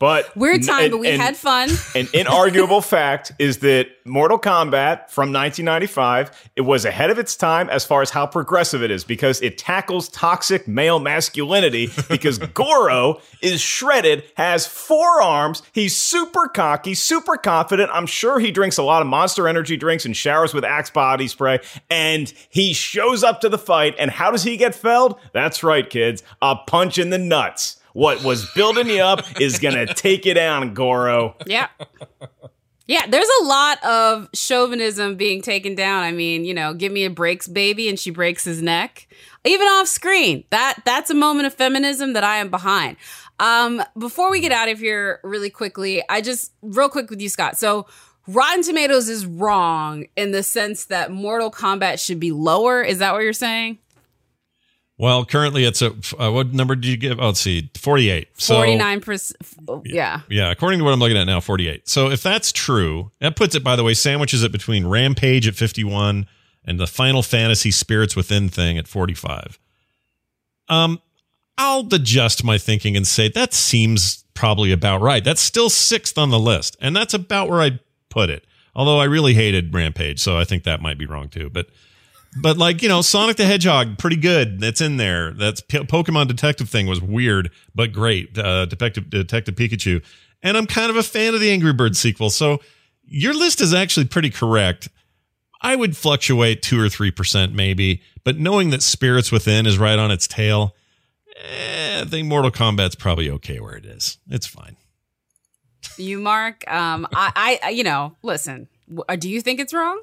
[0.00, 1.68] But weird time, and, but we and, had fun.
[1.94, 7.68] An inarguable fact is that Mortal Kombat from 1995 it was ahead of its time
[7.68, 11.90] as far as how progressive it is because it tackles toxic male masculinity.
[12.08, 17.90] Because Goro is shredded, has four arms, he's super cocky, super confident.
[17.92, 21.28] I'm sure he drinks a lot of Monster Energy drinks and showers with Axe body
[21.28, 23.94] spray, and he shows up to the fight.
[23.98, 25.20] And how does he get felled?
[25.32, 27.79] That's right, kids, a punch in the nuts.
[27.92, 31.36] What was building you up is going to take you down, Goro.
[31.46, 31.68] Yeah.
[32.86, 36.02] Yeah, there's a lot of chauvinism being taken down.
[36.02, 39.06] I mean, you know, give me a breaks baby and she breaks his neck.
[39.44, 40.42] Even off screen.
[40.50, 42.96] That that's a moment of feminism that I am behind.
[43.38, 47.28] Um, before we get out of here really quickly, I just real quick with you,
[47.28, 47.56] Scott.
[47.56, 47.86] So
[48.26, 52.82] Rotten Tomatoes is wrong in the sense that Mortal Kombat should be lower.
[52.82, 53.78] Is that what you're saying?
[55.00, 57.18] Well, currently it's a uh, what number did you give?
[57.18, 58.28] Oh, let's see, forty-eight.
[58.38, 59.40] Forty-nine percent.
[59.86, 60.20] Yeah.
[60.28, 60.50] Yeah.
[60.50, 61.88] According to what I'm looking at now, forty-eight.
[61.88, 65.54] So if that's true, that puts it, by the way, sandwiches it between Rampage at
[65.54, 66.26] fifty-one
[66.66, 69.58] and the Final Fantasy Spirits Within thing at forty-five.
[70.68, 71.00] Um,
[71.56, 75.24] I'll adjust my thinking and say that seems probably about right.
[75.24, 77.80] That's still sixth on the list, and that's about where I'd
[78.10, 78.44] put it.
[78.74, 81.48] Although I really hated Rampage, so I think that might be wrong too.
[81.48, 81.68] But
[82.36, 84.60] but like you know, Sonic the Hedgehog, pretty good.
[84.60, 85.32] That's in there.
[85.32, 88.36] That's P- Pokemon Detective thing was weird but great.
[88.38, 90.02] Uh, Detective Detective Pikachu,
[90.42, 92.30] and I'm kind of a fan of the Angry Birds sequel.
[92.30, 92.60] So
[93.04, 94.88] your list is actually pretty correct.
[95.62, 99.98] I would fluctuate two or three percent maybe, but knowing that Spirits Within is right
[99.98, 100.74] on its tail,
[101.36, 104.18] eh, I think Mortal Kombat's probably okay where it is.
[104.30, 104.76] It's fine.
[105.98, 106.70] you, Mark.
[106.70, 108.68] Um, I, I, you know, listen.
[109.08, 110.00] Uh, do you think it's wrong?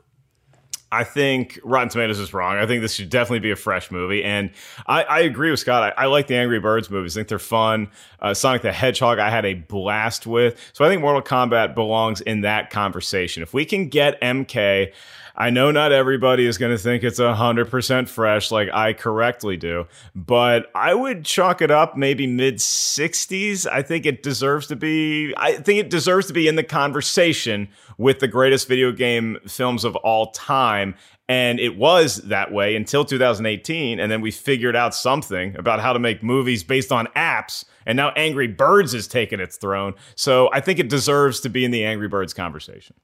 [0.92, 2.58] I think Rotten Tomatoes is wrong.
[2.58, 4.24] I think this should definitely be a fresh movie.
[4.24, 4.52] And
[4.86, 5.94] I, I agree with Scott.
[5.98, 7.18] I, I, like the Angry Birds movies.
[7.18, 7.90] I think they're fun.
[8.22, 10.58] Uh, Sonic the Hedgehog, I had a blast with.
[10.72, 13.44] So I think Mortal Kombat belongs in that conversation.
[13.44, 14.94] If we can get MK
[15.40, 19.86] I know not everybody is going to think it's 100% fresh like I correctly do,
[20.16, 23.68] but I would chalk it up maybe mid 60s.
[23.72, 27.70] I think it deserves to be I think it deserves to be in the conversation
[28.00, 30.96] with the greatest video game films of all time
[31.30, 35.94] and it was that way until 2018 and then we figured out something about how
[35.94, 39.94] to make movies based on apps and now Angry Birds has taken its throne.
[40.16, 42.96] So I think it deserves to be in the Angry Birds conversation.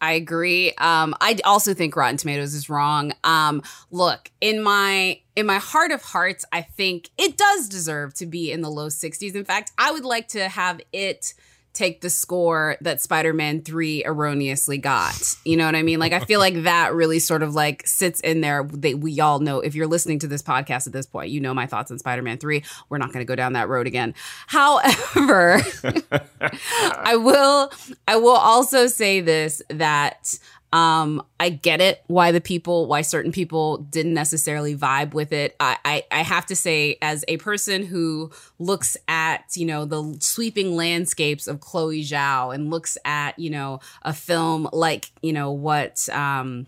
[0.00, 0.72] I agree.
[0.74, 3.12] Um, I also think Rotten Tomatoes is wrong.
[3.24, 8.26] Um, look, in my in my heart of hearts, I think it does deserve to
[8.26, 9.34] be in the low 60s.
[9.34, 11.34] In fact, I would like to have it
[11.76, 15.36] take the score that Spider-Man 3 erroneously got.
[15.44, 15.98] You know what I mean?
[15.98, 18.64] Like I feel like that really sort of like sits in there.
[18.64, 21.52] They, we all know if you're listening to this podcast at this point, you know
[21.52, 22.64] my thoughts on Spider-Man 3.
[22.88, 24.14] We're not going to go down that road again.
[24.46, 25.60] However,
[26.40, 27.70] I will
[28.08, 30.38] I will also say this that
[30.72, 35.54] um, I get it why the people, why certain people didn't necessarily vibe with it.
[35.60, 40.16] I, I, I have to say, as a person who looks at, you know, the
[40.20, 45.52] sweeping landscapes of Chloe Zhao and looks at, you know, a film like, you know,
[45.52, 46.66] what, um,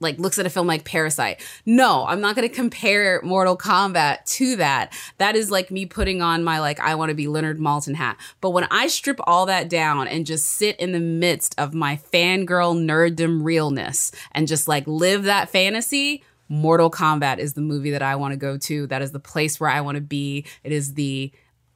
[0.00, 1.40] like looks at a film like Parasite.
[1.66, 4.92] No, I'm not going to compare Mortal Kombat to that.
[5.18, 8.16] That is like me putting on my like I want to be Leonard Maltin hat.
[8.40, 12.00] But when I strip all that down and just sit in the midst of my
[12.12, 18.02] fangirl nerddom realness and just like live that fantasy, Mortal Kombat is the movie that
[18.02, 18.86] I want to go to.
[18.88, 20.46] That is the place where I want to be.
[20.64, 21.30] It is the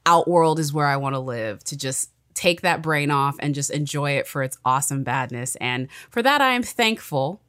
[0.07, 3.71] outworld is where I want to live to just take that brain off and just
[3.71, 5.57] enjoy it for its awesome badness.
[5.57, 7.41] And for that, I am thankful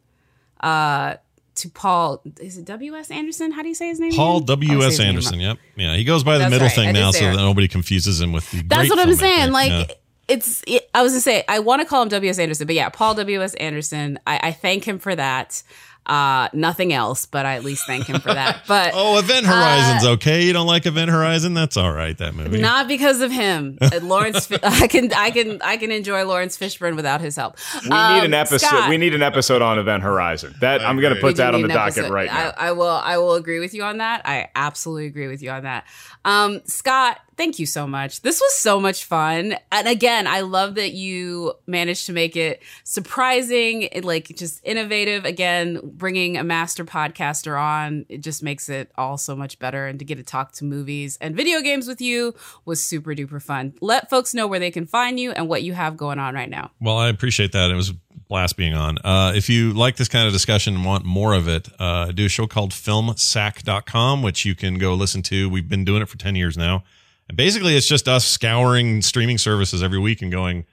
[0.60, 1.16] uh,
[1.56, 2.22] to Paul.
[2.39, 3.12] Is it W.S.
[3.12, 3.51] Anderson?
[3.51, 4.12] How do you say his name?
[4.12, 4.99] Paul W.S.
[4.99, 5.39] Anderson.
[5.39, 5.58] Yep.
[5.76, 5.95] Yeah.
[5.95, 6.76] He goes by the That's middle right.
[6.76, 8.62] thing now so that nobody confuses him with the.
[8.64, 9.51] That's what I'm saying.
[9.51, 9.95] Like, yeah.
[10.28, 12.39] it's, it, I was going to say, I want to call him W.S.
[12.39, 13.53] Anderson, but yeah, Paul W.S.
[13.56, 14.20] Anderson.
[14.28, 15.64] I, I thank him for that.
[16.06, 18.64] Uh, nothing else, but I at least thank him for that.
[18.68, 20.43] But oh, Event Horizon's uh, okay.
[20.43, 21.53] You don't like Event Horizon?
[21.53, 22.18] That's all right.
[22.18, 22.60] That movie.
[22.60, 23.78] Not because of him.
[23.80, 27.58] Uh, Laurence, I can, I can, I can enjoy Laurence Fishburne without his help.
[27.84, 28.68] We um, need an um, episode.
[28.68, 30.56] Scott, we need an episode on Event Horizon.
[30.62, 32.14] That I'm going to put that on the docket episode.
[32.14, 32.53] right now.
[32.58, 32.88] I, I, will.
[32.88, 34.22] I will agree with you on that.
[34.26, 35.86] I absolutely agree with you on that.
[36.24, 38.22] Um, Scott, thank you so much.
[38.22, 39.56] This was so much fun.
[39.72, 45.26] And again, I love that you managed to make it surprising, like just innovative.
[45.26, 49.88] Again, bringing a master podcaster on, it just makes it all so much better.
[49.88, 52.34] And to get to talk to movies and video games with you
[52.66, 53.74] was super duper fun.
[53.82, 56.50] Let folks know where they can find you and what you have going on right
[56.50, 56.72] now.
[56.80, 57.72] Well, I appreciate that.
[57.72, 57.96] It was a
[58.28, 58.98] blast being on.
[59.04, 62.12] Uh, if you like this kind of discussion and want more of it, uh, I
[62.12, 65.50] do a show called filmsack.com, which you can go listen to.
[65.50, 66.84] We've been doing it for 10 years now.
[67.28, 70.66] And basically, it's just us scouring streaming services every week and going,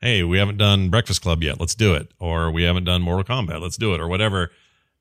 [0.00, 1.60] hey, we haven't done Breakfast Club yet.
[1.60, 2.12] Let's do it.
[2.18, 3.60] Or we haven't done Mortal Kombat.
[3.60, 4.00] Let's do it.
[4.00, 4.50] Or whatever.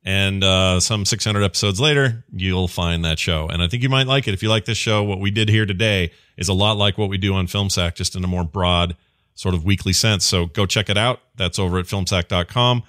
[0.03, 3.47] And uh, some 600 episodes later, you'll find that show.
[3.47, 4.33] And I think you might like it.
[4.33, 7.09] If you like this show, what we did here today is a lot like what
[7.09, 8.95] we do on Film Sack, just in a more broad,
[9.35, 10.25] sort of weekly sense.
[10.25, 11.19] So go check it out.
[11.35, 12.83] That's over at filmsack.com.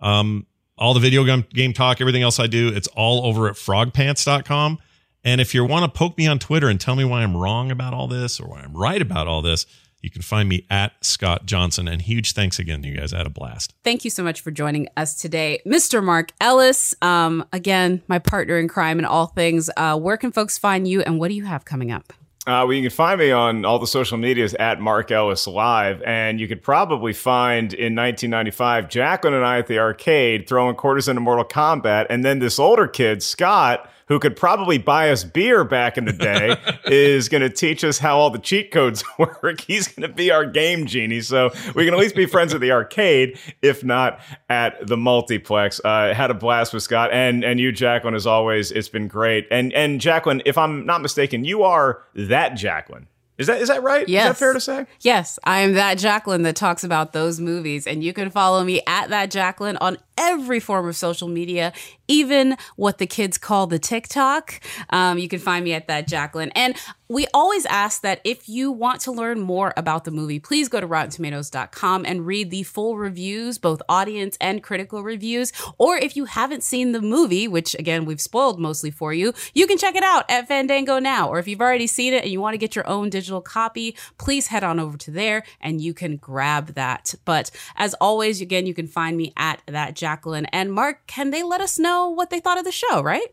[0.00, 0.46] Um,
[0.76, 4.78] all the video game, game talk, everything else I do, it's all over at frogpants.com.
[5.26, 7.72] And if you want to poke me on Twitter and tell me why I'm wrong
[7.72, 9.66] about all this or why I'm right about all this,
[10.00, 11.88] you can find me at Scott Johnson.
[11.88, 13.12] And huge thanks again to you guys.
[13.12, 13.74] I had a blast.
[13.82, 16.00] Thank you so much for joining us today, Mr.
[16.00, 16.94] Mark Ellis.
[17.02, 19.68] Um, again, my partner in crime and all things.
[19.76, 22.12] Uh, where can folks find you and what do you have coming up?
[22.46, 26.00] Uh, well, you can find me on all the social medias at Mark Ellis Live,
[26.02, 31.08] and you could probably find in 1995 Jacqueline and I at the arcade throwing quarters
[31.08, 35.64] into Mortal Kombat, and then this older kid Scott who could probably buy us beer
[35.64, 39.60] back in the day, is going to teach us how all the cheat codes work.
[39.60, 41.20] He's going to be our game genie.
[41.20, 45.80] So we can at least be friends at the arcade, if not at the multiplex.
[45.84, 48.72] Uh, had a blast with Scott and and you, Jacqueline, as always.
[48.72, 49.46] It's been great.
[49.50, 53.08] And and Jacqueline, if I'm not mistaken, you are that Jacqueline.
[53.38, 54.08] Is that is that right?
[54.08, 54.24] Yes.
[54.24, 54.86] Is that fair to say?
[55.00, 58.80] Yes, I am that Jacqueline that talks about those movies, and you can follow me
[58.86, 61.74] at that Jacqueline on every form of social media,
[62.08, 64.60] even what the kids call the TikTok.
[64.90, 66.50] Um, you can find me at that Jacqueline.
[66.54, 66.76] And
[67.08, 70.80] we always ask that if you want to learn more about the movie, please go
[70.80, 75.52] to RottenTomatoes.com and read the full reviews, both audience and critical reviews.
[75.78, 79.68] Or if you haven't seen the movie, which again, we've spoiled mostly for you, you
[79.68, 81.28] can check it out at Fandango now.
[81.28, 83.96] Or if you've already seen it and you want to get your own digital copy,
[84.18, 87.14] please head on over to there and you can grab that.
[87.24, 90.46] But as always, again, you can find me at that Jacqueline.
[90.46, 93.28] And Mark, can they let us know what they thought of the show, right?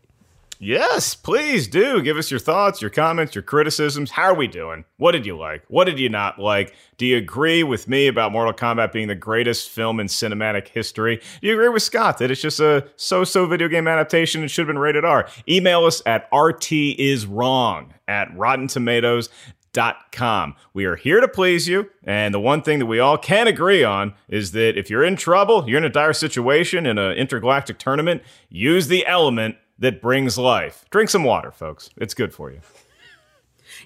[0.60, 2.00] Yes, please do.
[2.00, 4.12] Give us your thoughts, your comments, your criticisms.
[4.12, 4.84] How are we doing?
[4.96, 5.64] What did you like?
[5.68, 6.74] What did you not like?
[6.96, 11.20] Do you agree with me about Mortal Kombat being the greatest film in cinematic history?
[11.40, 14.50] Do you agree with Scott that it's just a so so video game adaptation and
[14.50, 15.28] should have been rated R?
[15.48, 18.28] Email us at rtiswrong at
[19.74, 20.54] rottentomatoes.com.
[20.72, 21.90] We are here to please you.
[22.04, 25.16] And the one thing that we all can agree on is that if you're in
[25.16, 30.38] trouble, you're in a dire situation in an intergalactic tournament, use the element that brings
[30.38, 30.84] life.
[30.90, 31.90] Drink some water, folks.
[31.96, 32.60] It's good for you.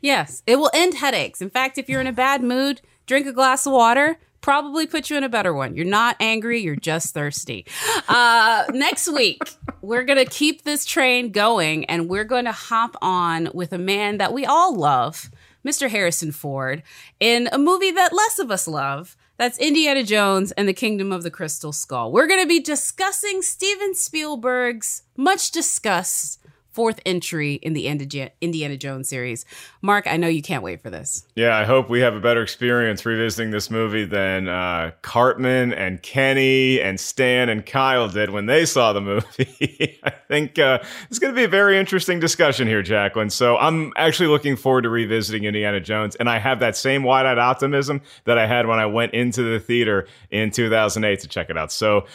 [0.03, 1.41] Yes, it will end headaches.
[1.41, 4.19] In fact, if you're in a bad mood, drink a glass of water.
[4.41, 5.75] Probably put you in a better one.
[5.75, 7.67] You're not angry, you're just thirsty.
[8.09, 9.43] Uh, next week,
[9.83, 13.79] we're going to keep this train going and we're going to hop on with a
[13.79, 15.31] man that we all love,
[15.65, 15.91] Mr.
[15.91, 16.83] Harrison Ford,
[17.21, 19.17] in a movie that less of us love.
[19.37, 22.11] That's Indiana Jones and the Kingdom of the Crystal Skull.
[22.11, 26.41] We're going to be discussing Steven Spielberg's much discussed
[26.79, 29.45] fourth entry in the Indiana Jones series.
[29.83, 31.27] Mark, I know you can't wait for this.
[31.35, 36.01] Yeah, I hope we have a better experience revisiting this movie than uh, Cartman and
[36.03, 39.99] Kenny and Stan and Kyle did when they saw the movie.
[40.05, 40.79] I think uh,
[41.11, 43.31] it's going to be a very interesting discussion here, Jacqueline.
[43.31, 47.39] So I'm actually looking forward to revisiting Indiana Jones, and I have that same wide-eyed
[47.39, 51.59] optimism that I had when I went into the theater in 2008 to check it
[51.59, 51.73] out.
[51.73, 52.07] So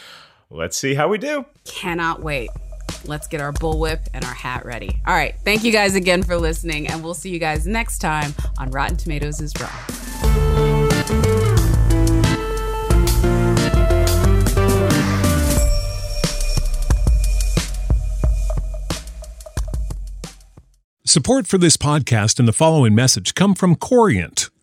[0.48, 1.44] let's see how we do.
[1.66, 2.48] Cannot wait
[3.04, 5.00] let's get our bullwhip and our hat ready.
[5.06, 5.34] All right.
[5.44, 8.96] Thank you guys again for listening, and we'll see you guys next time on Rotten
[8.96, 9.70] Tomatoes is Wrong.
[21.06, 24.50] Support for this podcast and the following message come from Corient.